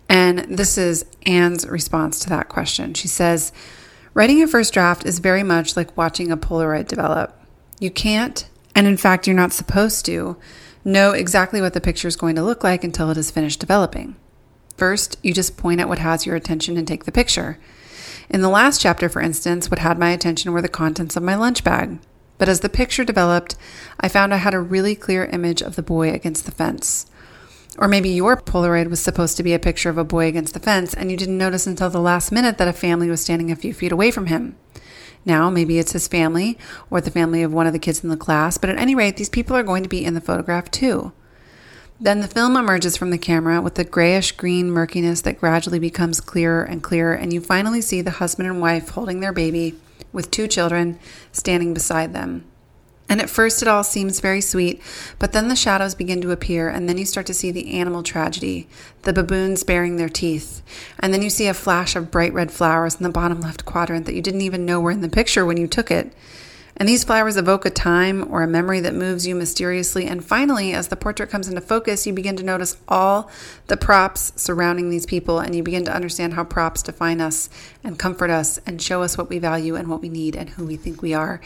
And 0.07 0.39
this 0.39 0.77
is 0.77 1.05
Anne's 1.25 1.67
response 1.67 2.19
to 2.19 2.29
that 2.29 2.49
question. 2.49 2.93
She 2.93 3.07
says, 3.07 3.51
Writing 4.13 4.41
a 4.41 4.47
first 4.47 4.73
draft 4.73 5.05
is 5.05 5.19
very 5.19 5.43
much 5.43 5.75
like 5.75 5.97
watching 5.97 6.31
a 6.31 6.37
Polaroid 6.37 6.87
develop. 6.87 7.37
You 7.79 7.91
can't 7.91 8.47
and 8.75 8.85
in 8.85 8.97
fact, 8.97 9.25
you're 9.25 9.35
not 9.35 9.53
supposed 9.53 10.05
to 10.05 10.37
know 10.83 11.11
exactly 11.11 11.61
what 11.61 11.73
the 11.73 11.81
picture 11.81 12.07
is 12.07 12.15
going 12.15 12.35
to 12.35 12.43
look 12.43 12.63
like 12.63 12.83
until 12.83 13.09
it 13.09 13.17
is 13.17 13.31
finished 13.31 13.59
developing. 13.59 14.15
First, 14.77 15.17
you 15.23 15.33
just 15.33 15.57
point 15.57 15.79
at 15.79 15.87
what 15.87 15.99
has 15.99 16.25
your 16.25 16.35
attention 16.35 16.77
and 16.77 16.87
take 16.87 17.05
the 17.05 17.11
picture. 17.11 17.57
In 18.29 18.41
the 18.41 18.49
last 18.49 18.81
chapter, 18.81 19.07
for 19.07 19.21
instance, 19.21 19.71
what 19.71 19.79
had 19.79 19.97
my 19.97 20.09
attention 20.09 20.51
were 20.51 20.61
the 20.61 20.67
contents 20.67 21.15
of 21.15 21.23
my 21.23 21.35
lunch 21.35 21.63
bag. 21.63 21.99
But 22.37 22.49
as 22.49 22.59
the 22.59 22.69
picture 22.69 23.05
developed, 23.05 23.55
I 23.99 24.09
found 24.09 24.33
I 24.33 24.37
had 24.37 24.53
a 24.53 24.59
really 24.59 24.95
clear 24.95 25.25
image 25.25 25.61
of 25.61 25.75
the 25.75 25.83
boy 25.83 26.11
against 26.11 26.45
the 26.45 26.51
fence. 26.51 27.05
Or 27.77 27.87
maybe 27.87 28.09
your 28.09 28.35
Polaroid 28.35 28.89
was 28.89 28.99
supposed 28.99 29.37
to 29.37 29.43
be 29.43 29.53
a 29.53 29.59
picture 29.59 29.89
of 29.89 29.97
a 29.97 30.03
boy 30.03 30.27
against 30.27 30.53
the 30.53 30.59
fence, 30.59 30.93
and 30.93 31.11
you 31.11 31.17
didn't 31.17 31.37
notice 31.37 31.67
until 31.67 31.89
the 31.89 31.99
last 31.99 32.31
minute 32.31 32.57
that 32.57 32.67
a 32.67 32.73
family 32.73 33.09
was 33.09 33.21
standing 33.21 33.51
a 33.51 33.55
few 33.55 33.73
feet 33.73 33.91
away 33.91 34.11
from 34.11 34.27
him. 34.27 34.55
Now, 35.25 35.49
maybe 35.49 35.79
it's 35.79 35.93
his 35.93 36.07
family 36.07 36.57
or 36.89 37.01
the 37.01 37.11
family 37.11 37.41
of 37.41 37.51
one 37.51 37.67
of 37.67 37.73
the 37.73 37.79
kids 37.79 38.03
in 38.03 38.09
the 38.09 38.17
class, 38.17 38.57
but 38.57 38.69
at 38.69 38.77
any 38.77 38.93
rate, 38.93 39.17
these 39.17 39.29
people 39.29 39.55
are 39.57 39.63
going 39.63 39.83
to 39.83 39.89
be 39.89 40.05
in 40.05 40.13
the 40.13 40.21
photograph 40.21 40.69
too. 40.69 41.11
Then 41.99 42.19
the 42.19 42.27
film 42.27 42.57
emerges 42.57 42.97
from 42.97 43.09
the 43.09 43.17
camera 43.17 43.61
with 43.61 43.75
the 43.75 43.85
grayish 43.85 44.33
green 44.33 44.69
murkiness 44.69 45.21
that 45.21 45.39
gradually 45.39 45.79
becomes 45.79 46.21
clearer 46.21 46.63
and 46.63 46.83
clearer, 46.83 47.13
and 47.13 47.33
you 47.33 47.41
finally 47.41 47.81
see 47.81 48.01
the 48.01 48.11
husband 48.11 48.49
and 48.49 48.61
wife 48.61 48.89
holding 48.89 49.21
their 49.21 49.33
baby 49.33 49.75
with 50.11 50.29
two 50.29 50.47
children 50.47 50.99
standing 51.31 51.73
beside 51.73 52.13
them. 52.13 52.45
And 53.07 53.21
at 53.21 53.29
first, 53.29 53.61
it 53.61 53.67
all 53.67 53.83
seems 53.83 54.19
very 54.19 54.41
sweet, 54.41 54.81
but 55.19 55.31
then 55.31 55.47
the 55.47 55.55
shadows 55.55 55.93
begin 55.93 56.21
to 56.21 56.31
appear, 56.31 56.69
and 56.69 56.89
then 56.89 56.97
you 56.97 57.05
start 57.05 57.27
to 57.27 57.35
see 57.35 57.51
the 57.51 57.77
animal 57.77 58.01
tragedy 58.01 58.67
the 59.03 59.13
baboons 59.13 59.63
baring 59.63 59.97
their 59.97 60.09
teeth. 60.09 60.63
And 60.99 61.13
then 61.13 61.21
you 61.21 61.29
see 61.29 61.47
a 61.47 61.53
flash 61.53 61.95
of 61.95 62.09
bright 62.09 62.33
red 62.33 62.51
flowers 62.51 62.95
in 62.95 63.03
the 63.03 63.09
bottom 63.09 63.39
left 63.41 63.63
quadrant 63.63 64.07
that 64.07 64.15
you 64.15 64.21
didn't 64.21 64.41
even 64.41 64.65
know 64.65 64.81
were 64.81 64.91
in 64.91 65.01
the 65.01 65.09
picture 65.09 65.45
when 65.45 65.57
you 65.57 65.67
took 65.67 65.91
it. 65.91 66.13
And 66.77 66.89
these 66.89 67.05
flowers 67.05 67.37
evoke 67.37 67.65
a 67.65 67.69
time 67.69 68.27
or 68.29 68.43
a 68.43 68.47
memory 68.47 68.81
that 68.81 68.93
moves 68.93 69.25
you 69.25 69.33
mysteriously. 69.33 70.07
And 70.07 70.25
finally, 70.25 70.73
as 70.73 70.89
the 70.89 70.97
portrait 70.97 71.29
comes 71.29 71.47
into 71.47 71.61
focus, 71.61 72.05
you 72.05 72.11
begin 72.11 72.35
to 72.35 72.43
notice 72.43 72.75
all 72.87 73.29
the 73.67 73.77
props 73.77 74.33
surrounding 74.35 74.89
these 74.89 75.05
people, 75.05 75.39
and 75.39 75.55
you 75.55 75.63
begin 75.63 75.85
to 75.85 75.95
understand 75.95 76.33
how 76.33 76.43
props 76.43 76.83
define 76.83 77.21
us 77.21 77.49
and 77.83 77.97
comfort 77.97 78.29
us 78.29 78.59
and 78.65 78.81
show 78.81 79.03
us 79.03 79.17
what 79.17 79.29
we 79.29 79.39
value 79.39 79.75
and 79.75 79.87
what 79.87 80.01
we 80.01 80.09
need 80.09 80.35
and 80.35 80.49
who 80.49 80.65
we 80.65 80.75
think 80.75 81.01
we 81.01 81.13
are. 81.13 81.39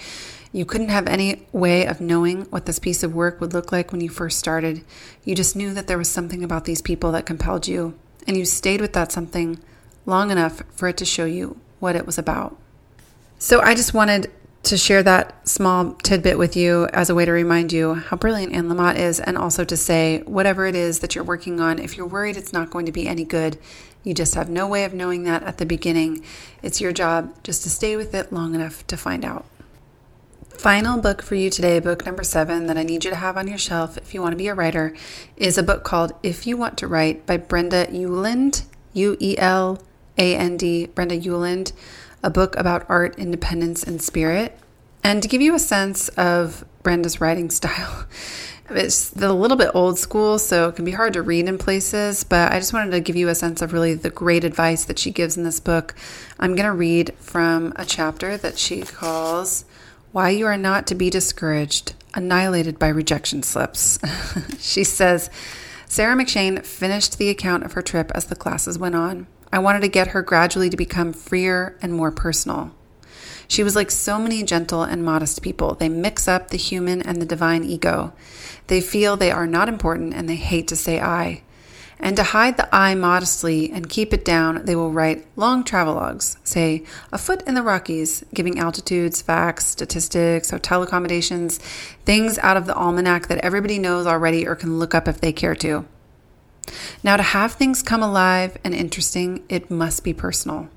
You 0.51 0.65
couldn't 0.65 0.89
have 0.89 1.07
any 1.07 1.45
way 1.51 1.85
of 1.85 2.01
knowing 2.01 2.45
what 2.45 2.65
this 2.65 2.79
piece 2.79 3.03
of 3.03 3.13
work 3.13 3.39
would 3.39 3.53
look 3.53 3.71
like 3.71 3.91
when 3.91 4.01
you 4.01 4.09
first 4.09 4.39
started. 4.39 4.83
You 5.23 5.35
just 5.35 5.55
knew 5.55 5.73
that 5.75 5.85
there 5.85 5.97
was 5.97 6.09
something 6.09 6.43
about 6.43 6.65
these 6.65 6.81
people 6.81 7.11
that 7.11 7.27
compelled 7.27 7.67
you, 7.67 7.93
and 8.25 8.35
you 8.35 8.45
stayed 8.45 8.81
with 8.81 8.93
that 8.93 9.11
something 9.11 9.59
long 10.07 10.31
enough 10.31 10.63
for 10.71 10.87
it 10.87 10.97
to 10.97 11.05
show 11.05 11.25
you 11.25 11.59
what 11.79 11.95
it 11.95 12.05
was 12.07 12.17
about. 12.17 12.57
So 13.37 13.61
I 13.61 13.75
just 13.75 13.93
wanted 13.93 14.31
to 14.63 14.75
share 14.75 15.03
that 15.03 15.47
small 15.47 15.93
tidbit 15.93 16.37
with 16.37 16.57
you 16.57 16.87
as 16.93 17.09
a 17.09 17.15
way 17.15 17.25
to 17.25 17.31
remind 17.31 17.71
you 17.71 17.93
how 17.93 18.17
brilliant 18.17 18.51
Anne 18.51 18.69
Lamott 18.69 18.97
is, 18.97 19.19
and 19.19 19.37
also 19.37 19.63
to 19.63 19.77
say, 19.77 20.23
whatever 20.25 20.65
it 20.65 20.75
is 20.75 20.99
that 20.99 21.13
you're 21.13 21.23
working 21.23 21.59
on, 21.59 21.77
if 21.77 21.95
you're 21.95 22.07
worried 22.07 22.37
it's 22.37 22.53
not 22.53 22.71
going 22.71 22.87
to 22.87 22.91
be 22.91 23.07
any 23.07 23.23
good, 23.23 23.57
you 24.03 24.15
just 24.15 24.33
have 24.33 24.49
no 24.49 24.67
way 24.67 24.83
of 24.83 24.93
knowing 24.93 25.23
that 25.23 25.43
at 25.43 25.59
the 25.59 25.65
beginning. 25.65 26.23
It's 26.63 26.81
your 26.81 26.91
job 26.91 27.35
just 27.43 27.61
to 27.63 27.69
stay 27.69 27.95
with 27.95 28.15
it 28.15 28.33
long 28.33 28.55
enough 28.55 28.85
to 28.87 28.97
find 28.97 29.23
out. 29.23 29.45
Final 30.59 30.99
book 30.99 31.21
for 31.21 31.35
you 31.35 31.49
today, 31.49 31.79
book 31.79 32.05
number 32.05 32.21
seven, 32.21 32.65
that 32.65 32.77
I 32.77 32.83
need 32.83 33.05
you 33.05 33.11
to 33.11 33.15
have 33.15 33.37
on 33.37 33.47
your 33.47 33.57
shelf 33.57 33.97
if 33.97 34.13
you 34.13 34.21
want 34.21 34.33
to 34.33 34.37
be 34.37 34.49
a 34.49 34.53
writer, 34.53 34.93
is 35.37 35.57
a 35.57 35.63
book 35.63 35.85
called 35.85 36.11
If 36.21 36.45
You 36.45 36.57
Want 36.57 36.77
to 36.79 36.87
Write 36.87 37.25
by 37.25 37.37
Brenda 37.37 37.85
Ueland, 37.85 38.65
U 38.91 39.15
E 39.21 39.37
L 39.37 39.81
A 40.17 40.35
N 40.35 40.57
D, 40.57 40.87
Brenda 40.87 41.17
Ueland, 41.17 41.71
a 42.21 42.29
book 42.29 42.57
about 42.57 42.85
art, 42.89 43.17
independence, 43.17 43.83
and 43.83 44.01
spirit. 44.01 44.59
And 45.01 45.23
to 45.23 45.29
give 45.29 45.41
you 45.41 45.55
a 45.55 45.59
sense 45.59 46.09
of 46.09 46.65
Brenda's 46.83 47.21
writing 47.21 47.49
style, 47.49 48.05
it's 48.69 49.15
a 49.15 49.31
little 49.31 49.55
bit 49.55 49.71
old 49.73 49.97
school, 49.97 50.37
so 50.37 50.67
it 50.67 50.75
can 50.75 50.83
be 50.83 50.91
hard 50.91 51.13
to 51.13 51.21
read 51.21 51.47
in 51.47 51.57
places, 51.57 52.25
but 52.25 52.51
I 52.51 52.59
just 52.59 52.73
wanted 52.73 52.91
to 52.91 52.99
give 52.99 53.15
you 53.15 53.29
a 53.29 53.35
sense 53.35 53.61
of 53.61 53.71
really 53.71 53.93
the 53.93 54.09
great 54.09 54.43
advice 54.43 54.83
that 54.83 54.99
she 54.99 55.09
gives 55.09 55.37
in 55.37 55.45
this 55.45 55.61
book. 55.61 55.95
I'm 56.37 56.53
going 56.53 56.67
to 56.67 56.73
read 56.73 57.13
from 57.17 57.71
a 57.77 57.85
chapter 57.85 58.35
that 58.35 58.59
she 58.59 58.81
calls 58.81 59.63
why 60.11 60.29
you 60.29 60.45
are 60.45 60.57
not 60.57 60.87
to 60.87 60.95
be 60.95 61.09
discouraged, 61.09 61.93
annihilated 62.13 62.79
by 62.79 62.87
rejection 62.87 63.43
slips. 63.43 63.99
she 64.59 64.83
says, 64.83 65.29
Sarah 65.85 66.15
McShane 66.15 66.65
finished 66.65 67.17
the 67.17 67.29
account 67.29 67.63
of 67.63 67.73
her 67.73 67.81
trip 67.81 68.11
as 68.13 68.25
the 68.25 68.35
classes 68.35 68.77
went 68.77 68.95
on. 68.95 69.27
I 69.51 69.59
wanted 69.59 69.81
to 69.81 69.87
get 69.87 70.09
her 70.09 70.21
gradually 70.21 70.69
to 70.69 70.77
become 70.77 71.13
freer 71.13 71.77
and 71.81 71.93
more 71.93 72.11
personal. 72.11 72.71
She 73.47 73.63
was 73.63 73.75
like 73.75 73.89
so 73.89 74.19
many 74.19 74.43
gentle 74.43 74.83
and 74.83 75.03
modest 75.03 75.41
people. 75.41 75.73
They 75.73 75.89
mix 75.89 76.27
up 76.27 76.49
the 76.49 76.57
human 76.57 77.01
and 77.01 77.19
the 77.19 77.25
divine 77.25 77.63
ego. 77.63 78.13
They 78.67 78.79
feel 78.79 79.17
they 79.17 79.31
are 79.31 79.47
not 79.47 79.67
important 79.67 80.13
and 80.13 80.29
they 80.29 80.35
hate 80.35 80.67
to 80.67 80.75
say 80.75 81.01
I. 81.01 81.41
And 81.99 82.15
to 82.15 82.23
hide 82.23 82.55
the 82.55 82.73
I 82.73 82.95
modestly 82.95 83.69
and 83.71 83.89
keep 83.89 84.13
it 84.13 84.23
down, 84.23 84.63
they 84.63 84.75
will 84.75 84.91
write 84.91 85.25
long 85.35 85.65
travelogues, 85.65 86.37
say, 86.45 86.85
a 87.11 87.17
foot 87.17 87.45
in 87.45 87.55
the 87.55 87.61
Rockies, 87.61 88.23
giving 88.33 88.57
altitudes, 88.57 89.21
facts, 89.21 89.65
statistics, 89.65 90.51
hotel 90.51 90.81
accommodations, 90.81 91.57
things 92.05 92.37
out 92.39 92.55
of 92.55 92.67
the 92.67 92.75
almanac 92.75 93.27
that 93.27 93.39
everybody 93.39 93.79
knows 93.79 94.07
already 94.07 94.47
or 94.47 94.55
can 94.55 94.79
look 94.79 94.95
up 94.95 95.09
if 95.09 95.19
they 95.19 95.33
care 95.33 95.55
to. 95.55 95.85
Now, 97.03 97.17
to 97.17 97.23
have 97.23 97.53
things 97.53 97.81
come 97.81 98.01
alive 98.01 98.57
and 98.63 98.73
interesting, 98.73 99.43
it 99.49 99.69
must 99.69 100.03
be 100.03 100.13
personal. 100.13 100.69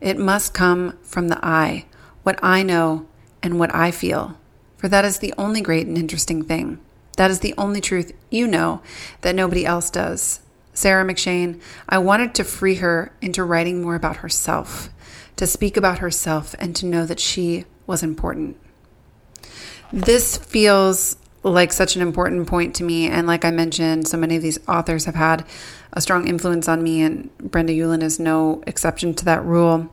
It 0.00 0.18
must 0.18 0.52
come 0.52 0.98
from 1.02 1.28
the 1.28 1.38
I, 1.42 1.86
what 2.22 2.38
I 2.42 2.62
know 2.62 3.06
and 3.42 3.58
what 3.58 3.74
I 3.74 3.90
feel, 3.90 4.36
for 4.76 4.88
that 4.88 5.04
is 5.04 5.20
the 5.20 5.32
only 5.38 5.62
great 5.62 5.86
and 5.86 5.96
interesting 5.96 6.42
thing. 6.42 6.80
That 7.16 7.30
is 7.30 7.40
the 7.40 7.54
only 7.56 7.80
truth 7.80 8.12
you 8.30 8.46
know 8.46 8.82
that 9.22 9.34
nobody 9.34 9.64
else 9.64 9.88
does. 9.88 10.40
Sarah 10.76 11.04
McShane, 11.04 11.60
I 11.88 11.98
wanted 11.98 12.34
to 12.34 12.44
free 12.44 12.76
her 12.76 13.12
into 13.22 13.42
writing 13.42 13.82
more 13.82 13.94
about 13.94 14.16
herself, 14.16 14.90
to 15.36 15.46
speak 15.46 15.76
about 15.76 15.98
herself, 15.98 16.54
and 16.58 16.76
to 16.76 16.86
know 16.86 17.06
that 17.06 17.18
she 17.18 17.64
was 17.86 18.02
important. 18.02 18.58
This 19.90 20.36
feels 20.36 21.16
like 21.42 21.72
such 21.72 21.96
an 21.96 22.02
important 22.02 22.46
point 22.46 22.74
to 22.74 22.84
me. 22.84 23.08
And 23.08 23.26
like 23.26 23.44
I 23.44 23.50
mentioned, 23.50 24.08
so 24.08 24.16
many 24.16 24.36
of 24.36 24.42
these 24.42 24.58
authors 24.68 25.04
have 25.04 25.14
had 25.14 25.46
a 25.92 26.00
strong 26.00 26.28
influence 26.28 26.68
on 26.68 26.82
me, 26.82 27.00
and 27.02 27.30
Brenda 27.38 27.72
Ueland 27.72 28.02
is 28.02 28.18
no 28.18 28.62
exception 28.66 29.14
to 29.14 29.24
that 29.26 29.44
rule. 29.44 29.88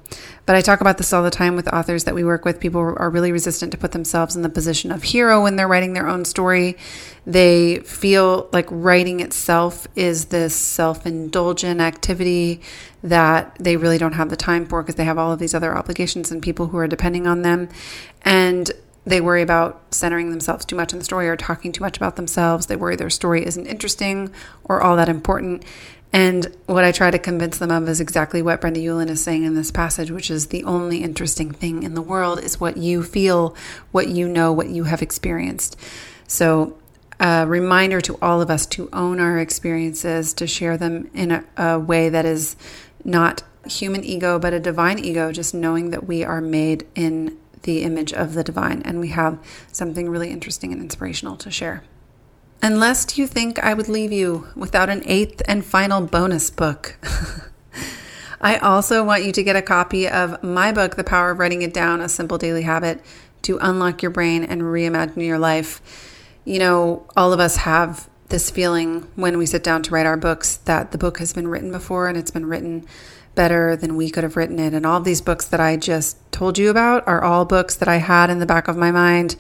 But 0.46 0.56
I 0.56 0.62
talk 0.62 0.82
about 0.82 0.98
this 0.98 1.14
all 1.14 1.24
the 1.24 1.30
time 1.30 1.56
with 1.56 1.72
authors 1.72 2.04
that 2.04 2.16
we 2.16 2.26
work 2.26 2.44
with. 2.44 2.60
People 2.60 2.82
are 2.82 3.10
really 3.10 3.32
resistant 3.32 3.72
to 3.72 3.78
put 3.78 3.94
themselves 3.94 4.36
in 4.36 4.42
the 4.42 4.50
position 4.50 4.92
of 4.92 5.04
hero 5.04 5.44
when 5.44 5.56
they're 5.56 5.68
writing 5.68 5.94
their 5.94 6.10
own 6.10 6.26
story. 6.26 6.76
They 7.26 7.80
feel 7.80 8.50
like 8.52 8.68
writing 8.70 9.22
itself 9.22 9.88
is 9.96 10.26
this 10.26 10.54
self 10.56 11.06
indulgent 11.06 11.80
activity 11.80 12.62
that 13.02 13.56
they 13.60 13.78
really 13.78 13.98
don't 13.98 14.14
have 14.14 14.30
the 14.30 14.36
time 14.36 14.66
for 14.66 14.82
because 14.82 14.96
they 14.96 15.06
have 15.06 15.18
all 15.18 15.32
of 15.32 15.40
these 15.40 15.54
other 15.54 15.76
obligations 15.76 16.32
and 16.32 16.42
people 16.42 16.68
who 16.68 16.78
are 16.78 16.88
depending 16.88 17.28
on 17.28 17.42
them. 17.42 17.70
And 18.24 18.72
they 19.06 19.22
worry 19.22 19.42
about 19.42 19.82
centering 19.92 20.32
themselves 20.32 20.66
too 20.66 20.76
much 20.76 20.94
in 20.94 21.00
the 21.00 21.06
story 21.06 21.28
or 21.28 21.36
talking 21.36 21.72
too 21.72 21.84
much 21.84 21.98
about 21.98 22.16
themselves. 22.16 22.68
They 22.68 22.76
worry 22.76 22.96
their 22.96 23.10
story 23.10 23.46
isn't 23.46 23.68
interesting 23.68 24.32
or 24.64 24.82
all 24.82 24.96
that 24.96 25.10
important. 25.10 25.64
And 26.14 26.56
what 26.68 26.84
I 26.84 26.92
try 26.92 27.10
to 27.10 27.18
convince 27.18 27.58
them 27.58 27.72
of 27.72 27.90
is 27.90 28.00
exactly 28.00 28.42
what 28.42 28.62
Brenda 28.62 28.80
Ueland 28.80 29.10
is 29.10 29.24
saying 29.24 29.44
in 29.44 29.56
this 29.56 29.72
passage, 29.72 30.12
which 30.12 30.30
is 30.30 30.48
the 30.48 30.64
only 30.64 31.04
interesting 31.04 31.52
thing 31.52 31.84
in 31.84 31.96
the 31.96 32.02
world 32.02 32.40
is 32.40 32.60
what 32.60 32.78
you 32.78 33.02
feel, 33.02 33.56
what 33.92 34.08
you 34.08 34.28
know, 34.28 34.54
what 34.54 34.70
you 34.70 34.84
have 34.84 35.02
experienced. 35.02 35.76
So, 36.28 36.78
a 37.20 37.46
reminder 37.48 38.02
to 38.02 38.18
all 38.22 38.42
of 38.42 38.50
us 38.50 38.66
to 38.68 38.90
own 38.92 39.20
our 39.20 39.40
experiences, 39.40 40.34
to 40.34 40.48
share 40.48 40.78
them 40.78 41.10
in 41.14 41.32
a, 41.32 41.46
a 41.58 41.80
way 41.80 42.10
that 42.10 42.26
is 42.26 42.56
not 43.04 43.44
human 43.66 44.04
ego, 44.04 44.40
but 44.40 44.54
a 44.54 44.60
divine 44.60 45.00
ego, 45.00 45.32
just 45.32 45.54
knowing 45.54 45.92
that 45.92 46.06
we 46.06 46.24
are 46.24 46.42
made 46.42 46.86
in 46.96 47.38
the 47.64 47.84
image 47.84 48.14
of 48.14 48.34
the 48.34 48.44
divine, 48.44 48.82
and 48.84 49.00
we 49.00 49.10
have 49.10 49.40
something 49.72 50.10
really 50.10 50.30
interesting 50.30 50.74
and 50.74 50.82
inspirational 50.82 51.38
to 51.38 51.50
share. 51.50 51.84
And 52.62 52.80
lest 52.80 53.18
you 53.18 53.28
think 53.28 53.60
I 53.60 53.74
would 53.74 53.90
leave 53.90 54.12
you 54.12 54.48
without 54.56 54.90
an 54.90 55.04
eighth 55.06 55.42
and 55.48 55.66
final 55.66 56.02
bonus 56.02 56.50
book, 56.50 56.98
I 58.42 58.58
also 58.58 59.04
want 59.04 59.24
you 59.24 59.32
to 59.32 59.44
get 59.44 59.56
a 59.56 59.62
copy 59.62 60.08
of 60.08 60.42
my 60.44 60.72
book, 60.72 60.96
The 60.96 61.04
Power 61.04 61.32
of 61.32 61.40
Writing 61.40 61.62
It 61.62 61.74
Down 61.74 62.02
A 62.02 62.10
Simple 62.10 62.38
Daily 62.38 62.64
Habit 62.64 63.02
to 63.44 63.58
Unlock 63.58 64.02
Your 64.02 64.12
Brain 64.12 64.44
and 64.44 64.62
Reimagine 64.62 65.26
Your 65.26 65.40
Life. 65.40 65.82
You 66.46 66.60
know, 66.60 67.08
all 67.16 67.34
of 67.34 67.40
us 67.40 67.58
have 67.58 68.10
this 68.30 68.50
feeling 68.50 69.08
when 69.16 69.38
we 69.38 69.46
sit 69.46 69.64
down 69.64 69.84
to 69.84 69.92
write 69.92 70.06
our 70.06 70.18
books 70.18 70.58
that 70.58 70.92
the 70.92 70.98
book 70.98 71.20
has 71.20 71.34
been 71.34 71.48
written 71.48 71.72
before 71.72 72.08
and 72.08 72.18
it's 72.18 72.32
been 72.32 72.46
written 72.46 72.86
better 73.36 73.76
than 73.76 73.96
we 73.96 74.10
could 74.10 74.24
have 74.24 74.36
written 74.36 74.60
it. 74.60 74.74
And 74.74 74.86
all 74.86 75.00
these 75.00 75.22
books 75.22 75.48
that 75.48 75.60
I 75.60 75.78
just 75.78 76.18
told 76.32 76.58
you 76.58 76.70
about 76.70 77.08
are 77.08 77.24
all 77.24 77.46
books 77.46 77.76
that 77.76 77.88
I 77.88 77.98
had 77.98 78.30
in 78.30 78.40
the 78.40 78.46
back 78.46 78.68
of 78.68 78.78
my 78.78 78.92
mind 78.92 79.36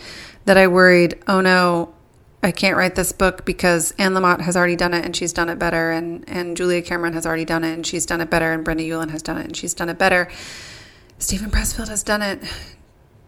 that 0.45 0.57
I 0.57 0.67
worried, 0.67 1.19
oh 1.27 1.41
no, 1.41 1.93
I 2.41 2.51
can't 2.51 2.75
write 2.75 2.95
this 2.95 3.13
book 3.13 3.45
because 3.45 3.91
Anne 3.97 4.13
Lamott 4.13 4.41
has 4.41 4.57
already 4.57 4.75
done 4.75 4.93
it 4.93 5.05
and 5.05 5.15
she's 5.15 5.31
done 5.31 5.47
it 5.47 5.57
better, 5.57 5.91
and, 5.91 6.27
and 6.27 6.57
Julia 6.57 6.81
Cameron 6.81 7.13
has 7.13 7.25
already 7.25 7.45
done 7.45 7.63
it 7.63 7.73
and 7.73 7.87
she's 7.87 8.05
done 8.05 8.19
it 8.19 8.29
better, 8.29 8.51
and 8.51 8.65
Brenda 8.65 8.83
Ueland 8.83 9.11
has 9.11 9.21
done 9.21 9.37
it 9.37 9.45
and 9.45 9.55
she's 9.55 9.73
done 9.73 9.87
it 9.87 9.97
better. 9.97 10.29
Steven 11.19 11.49
Pressfield 11.49 11.87
has 11.87 12.03
done 12.03 12.21
it. 12.21 12.43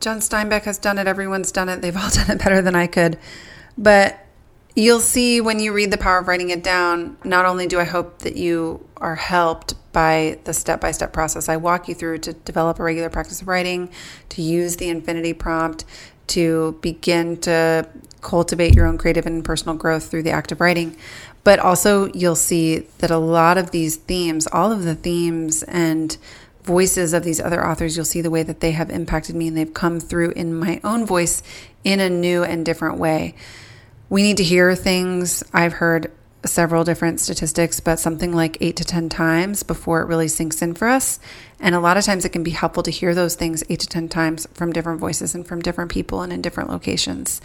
John 0.01 0.17
Steinbeck 0.19 0.63
has 0.63 0.77
done 0.77 0.97
it. 0.97 1.07
Everyone's 1.07 1.53
done 1.53 1.69
it. 1.69 1.81
They've 1.81 1.95
all 1.95 2.09
done 2.13 2.29
it 2.29 2.39
better 2.39 2.61
than 2.61 2.75
I 2.75 2.87
could. 2.87 3.17
But 3.77 4.19
you'll 4.75 4.99
see 4.99 5.41
when 5.41 5.59
you 5.59 5.73
read 5.73 5.91
The 5.91 5.97
Power 5.97 6.19
of 6.19 6.27
Writing 6.27 6.49
It 6.49 6.63
Down, 6.63 7.17
not 7.23 7.45
only 7.45 7.67
do 7.67 7.79
I 7.79 7.83
hope 7.83 8.19
that 8.19 8.35
you 8.35 8.85
are 8.97 9.15
helped 9.15 9.73
by 9.91 10.39
the 10.43 10.53
step 10.53 10.81
by 10.81 10.91
step 10.91 11.13
process 11.13 11.47
I 11.47 11.57
walk 11.57 11.87
you 11.87 11.95
through 11.95 12.17
to 12.19 12.33
develop 12.33 12.79
a 12.79 12.83
regular 12.83 13.09
practice 13.09 13.41
of 13.41 13.47
writing, 13.47 13.89
to 14.29 14.41
use 14.41 14.75
the 14.75 14.89
infinity 14.89 15.33
prompt, 15.33 15.85
to 16.27 16.77
begin 16.81 17.37
to 17.37 17.87
cultivate 18.21 18.73
your 18.73 18.87
own 18.87 18.97
creative 18.97 19.25
and 19.25 19.45
personal 19.45 19.75
growth 19.75 20.09
through 20.09 20.23
the 20.23 20.31
act 20.31 20.51
of 20.51 20.59
writing. 20.59 20.97
But 21.43 21.59
also, 21.59 22.11
you'll 22.13 22.35
see 22.35 22.79
that 22.97 23.11
a 23.11 23.17
lot 23.17 23.57
of 23.57 23.71
these 23.71 23.97
themes, 23.97 24.47
all 24.51 24.71
of 24.71 24.83
the 24.83 24.95
themes 24.95 25.63
and 25.63 26.17
voices 26.63 27.13
of 27.13 27.23
these 27.23 27.39
other 27.39 27.65
authors, 27.65 27.95
you'll 27.95 28.05
see 28.05 28.21
the 28.21 28.31
way 28.31 28.41
that 28.41 28.59
they 28.59 28.71
have 28.71 28.89
impacted 28.89 29.35
me 29.35 29.47
and 29.47 29.55
they've 29.55 29.73
come 29.73 29.99
through 29.99 30.31
in 30.31 30.55
my 30.55 30.81
own 30.83 31.05
voice 31.05 31.43
in 31.83 31.99
a 31.99 32.09
new 32.09 32.43
and 32.43 32.65
different 32.65 32.97
way. 32.97 33.35
We 34.09 34.21
need 34.21 34.37
to 34.37 34.43
hear 34.43 34.75
things. 34.75 35.43
I've 35.53 35.73
heard 35.73 36.11
several 36.45 36.83
different 36.83 37.19
statistics, 37.19 37.79
but 37.79 37.99
something 37.99 38.31
like 38.31 38.57
eight 38.61 38.75
to 38.75 38.83
10 38.83 39.09
times 39.09 39.63
before 39.63 40.01
it 40.01 40.05
really 40.05 40.27
sinks 40.27 40.61
in 40.61 40.75
for 40.75 40.87
us. 40.87 41.19
And 41.59 41.73
a 41.73 41.79
lot 41.79 41.97
of 41.97 42.05
times 42.05 42.23
it 42.23 42.29
can 42.29 42.43
be 42.43 42.51
helpful 42.51 42.83
to 42.83 42.91
hear 42.91 43.15
those 43.15 43.35
things 43.35 43.63
eight 43.67 43.79
to 43.79 43.87
10 43.87 44.09
times 44.09 44.47
from 44.53 44.71
different 44.71 44.99
voices 44.99 45.33
and 45.33 45.47
from 45.47 45.61
different 45.61 45.91
people 45.91 46.21
and 46.21 46.31
in 46.31 46.41
different 46.41 46.69
locations. 46.69 47.41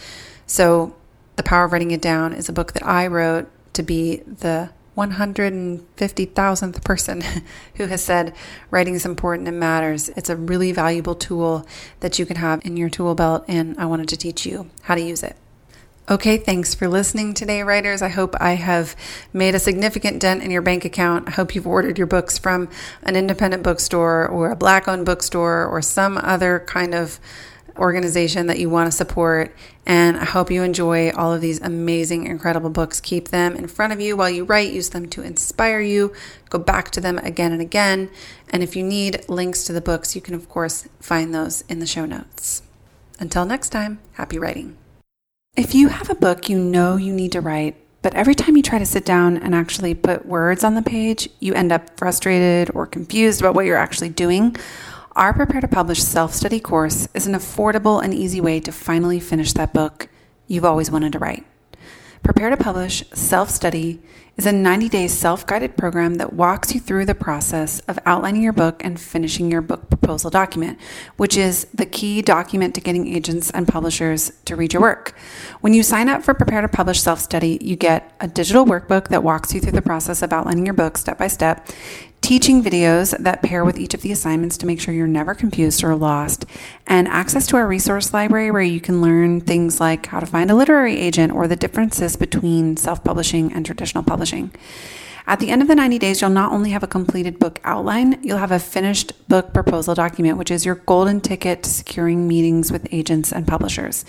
So, 0.46 0.94
The 1.36 1.42
Power 1.42 1.64
of 1.64 1.72
Writing 1.72 1.92
It 1.92 2.02
Down 2.02 2.34
is 2.34 2.48
a 2.48 2.52
book 2.52 2.74
that 2.74 2.86
I 2.86 3.06
wrote 3.06 3.48
to 3.72 3.82
be 3.82 4.16
the 4.26 4.70
150,000th 4.98 6.84
person 6.84 7.22
who 7.76 7.86
has 7.86 8.04
said 8.04 8.34
writing 8.70 8.94
is 8.94 9.06
important 9.06 9.48
and 9.48 9.58
matters. 9.58 10.10
It's 10.10 10.28
a 10.28 10.36
really 10.36 10.72
valuable 10.72 11.14
tool 11.14 11.66
that 12.00 12.18
you 12.18 12.26
can 12.26 12.36
have 12.36 12.60
in 12.66 12.76
your 12.76 12.90
tool 12.90 13.14
belt, 13.14 13.44
and 13.48 13.78
I 13.78 13.86
wanted 13.86 14.08
to 14.10 14.16
teach 14.18 14.44
you 14.44 14.68
how 14.82 14.94
to 14.94 15.00
use 15.00 15.22
it. 15.22 15.36
Okay, 16.10 16.38
thanks 16.38 16.74
for 16.74 16.88
listening 16.88 17.34
today, 17.34 17.62
writers. 17.62 18.02
I 18.02 18.08
hope 18.08 18.34
I 18.40 18.54
have 18.54 18.96
made 19.32 19.54
a 19.54 19.60
significant 19.60 20.18
dent 20.18 20.42
in 20.42 20.50
your 20.50 20.60
bank 20.60 20.84
account. 20.84 21.28
I 21.28 21.30
hope 21.30 21.54
you've 21.54 21.68
ordered 21.68 21.98
your 21.98 22.08
books 22.08 22.36
from 22.36 22.68
an 23.04 23.14
independent 23.14 23.62
bookstore 23.62 24.26
or 24.26 24.50
a 24.50 24.56
black 24.56 24.88
owned 24.88 25.06
bookstore 25.06 25.64
or 25.64 25.80
some 25.80 26.18
other 26.18 26.64
kind 26.66 26.96
of 26.96 27.20
organization 27.76 28.48
that 28.48 28.58
you 28.58 28.68
want 28.68 28.90
to 28.90 28.96
support. 28.96 29.54
And 29.86 30.16
I 30.16 30.24
hope 30.24 30.50
you 30.50 30.64
enjoy 30.64 31.12
all 31.12 31.32
of 31.32 31.40
these 31.40 31.60
amazing, 31.60 32.26
incredible 32.26 32.70
books. 32.70 33.00
Keep 33.00 33.28
them 33.28 33.54
in 33.54 33.68
front 33.68 33.92
of 33.92 34.00
you 34.00 34.16
while 34.16 34.30
you 34.30 34.42
write, 34.42 34.72
use 34.72 34.88
them 34.88 35.08
to 35.10 35.22
inspire 35.22 35.80
you. 35.80 36.12
Go 36.48 36.58
back 36.58 36.90
to 36.90 37.00
them 37.00 37.18
again 37.18 37.52
and 37.52 37.62
again. 37.62 38.10
And 38.48 38.64
if 38.64 38.74
you 38.74 38.82
need 38.82 39.28
links 39.28 39.62
to 39.66 39.72
the 39.72 39.80
books, 39.80 40.16
you 40.16 40.20
can, 40.20 40.34
of 40.34 40.48
course, 40.48 40.88
find 40.98 41.32
those 41.32 41.60
in 41.68 41.78
the 41.78 41.86
show 41.86 42.04
notes. 42.04 42.64
Until 43.20 43.46
next 43.46 43.68
time, 43.68 44.00
happy 44.14 44.40
writing. 44.40 44.76
If 45.60 45.74
you 45.74 45.88
have 45.88 46.08
a 46.08 46.14
book 46.14 46.48
you 46.48 46.58
know 46.58 46.96
you 46.96 47.12
need 47.12 47.32
to 47.32 47.42
write, 47.42 47.76
but 48.00 48.14
every 48.14 48.34
time 48.34 48.56
you 48.56 48.62
try 48.62 48.78
to 48.78 48.86
sit 48.86 49.04
down 49.04 49.36
and 49.36 49.54
actually 49.54 49.94
put 49.94 50.24
words 50.24 50.64
on 50.64 50.74
the 50.74 50.80
page, 50.80 51.28
you 51.38 51.52
end 51.52 51.70
up 51.70 51.98
frustrated 51.98 52.74
or 52.74 52.86
confused 52.86 53.42
about 53.42 53.54
what 53.54 53.66
you're 53.66 53.76
actually 53.76 54.08
doing, 54.08 54.56
our 55.16 55.34
Prepare 55.34 55.60
to 55.60 55.68
Publish 55.68 56.02
self 56.02 56.32
study 56.32 56.60
course 56.60 57.08
is 57.12 57.26
an 57.26 57.34
affordable 57.34 58.02
and 58.02 58.14
easy 58.14 58.40
way 58.40 58.58
to 58.58 58.72
finally 58.72 59.20
finish 59.20 59.52
that 59.52 59.74
book 59.74 60.08
you've 60.46 60.64
always 60.64 60.90
wanted 60.90 61.12
to 61.12 61.18
write. 61.18 61.44
Prepare 62.22 62.48
to 62.48 62.56
Publish 62.56 63.04
Self 63.12 63.50
Study 63.50 64.00
is 64.40 64.46
a 64.46 64.52
90 64.52 64.88
day 64.88 65.06
self 65.06 65.44
guided 65.44 65.76
program 65.76 66.14
that 66.14 66.32
walks 66.32 66.74
you 66.74 66.80
through 66.80 67.04
the 67.04 67.14
process 67.14 67.80
of 67.80 67.98
outlining 68.06 68.42
your 68.42 68.54
book 68.54 68.82
and 68.82 68.98
finishing 68.98 69.50
your 69.50 69.60
book 69.60 69.90
proposal 69.90 70.30
document, 70.30 70.78
which 71.18 71.36
is 71.36 71.66
the 71.74 71.84
key 71.84 72.22
document 72.22 72.74
to 72.74 72.80
getting 72.80 73.06
agents 73.06 73.50
and 73.50 73.68
publishers 73.68 74.32
to 74.46 74.56
read 74.56 74.72
your 74.72 74.80
work. 74.80 75.14
When 75.60 75.74
you 75.74 75.82
sign 75.82 76.08
up 76.08 76.22
for 76.22 76.32
Prepare 76.32 76.62
to 76.62 76.68
Publish 76.68 77.02
Self 77.02 77.20
Study, 77.20 77.58
you 77.60 77.76
get 77.76 78.14
a 78.18 78.28
digital 78.28 78.64
workbook 78.64 79.08
that 79.08 79.22
walks 79.22 79.52
you 79.52 79.60
through 79.60 79.72
the 79.72 79.82
process 79.82 80.22
of 80.22 80.32
outlining 80.32 80.64
your 80.64 80.74
book 80.74 80.96
step 80.96 81.18
by 81.18 81.26
step 81.26 81.68
teaching 82.20 82.62
videos 82.62 83.16
that 83.18 83.42
pair 83.42 83.64
with 83.64 83.78
each 83.78 83.94
of 83.94 84.02
the 84.02 84.12
assignments 84.12 84.56
to 84.58 84.66
make 84.66 84.80
sure 84.80 84.94
you're 84.94 85.06
never 85.06 85.34
confused 85.34 85.82
or 85.82 85.94
lost, 85.94 86.44
and 86.86 87.08
access 87.08 87.46
to 87.48 87.56
our 87.56 87.66
resource 87.66 88.12
library 88.12 88.50
where 88.50 88.62
you 88.62 88.80
can 88.80 89.00
learn 89.00 89.40
things 89.40 89.80
like 89.80 90.06
how 90.06 90.20
to 90.20 90.26
find 90.26 90.50
a 90.50 90.54
literary 90.54 90.96
agent 90.96 91.32
or 91.32 91.48
the 91.48 91.56
differences 91.56 92.16
between 92.16 92.76
self 92.76 93.02
publishing 93.02 93.52
and 93.52 93.64
traditional 93.64 94.04
publishing. 94.04 94.50
At 95.26 95.38
the 95.38 95.50
end 95.50 95.62
of 95.62 95.68
the 95.68 95.74
90 95.74 95.98
days, 95.98 96.20
you'll 96.20 96.30
not 96.30 96.50
only 96.50 96.70
have 96.70 96.82
a 96.82 96.88
completed 96.88 97.38
book 97.38 97.60
outline, 97.62 98.18
you'll 98.22 98.38
have 98.38 98.50
a 98.50 98.58
finished 98.58 99.12
book 99.28 99.52
proposal 99.52 99.94
document, 99.94 100.38
which 100.38 100.50
is 100.50 100.66
your 100.66 100.74
golden 100.74 101.20
ticket 101.20 101.62
to 101.62 101.70
securing 101.70 102.26
meetings 102.26 102.72
with 102.72 102.92
agents 102.92 103.32
and 103.32 103.46
publishers. 103.46 104.04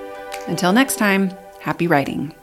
Until 0.47 0.73
next 0.73 0.95
time, 0.95 1.31
happy 1.61 1.87
writing. 1.87 2.33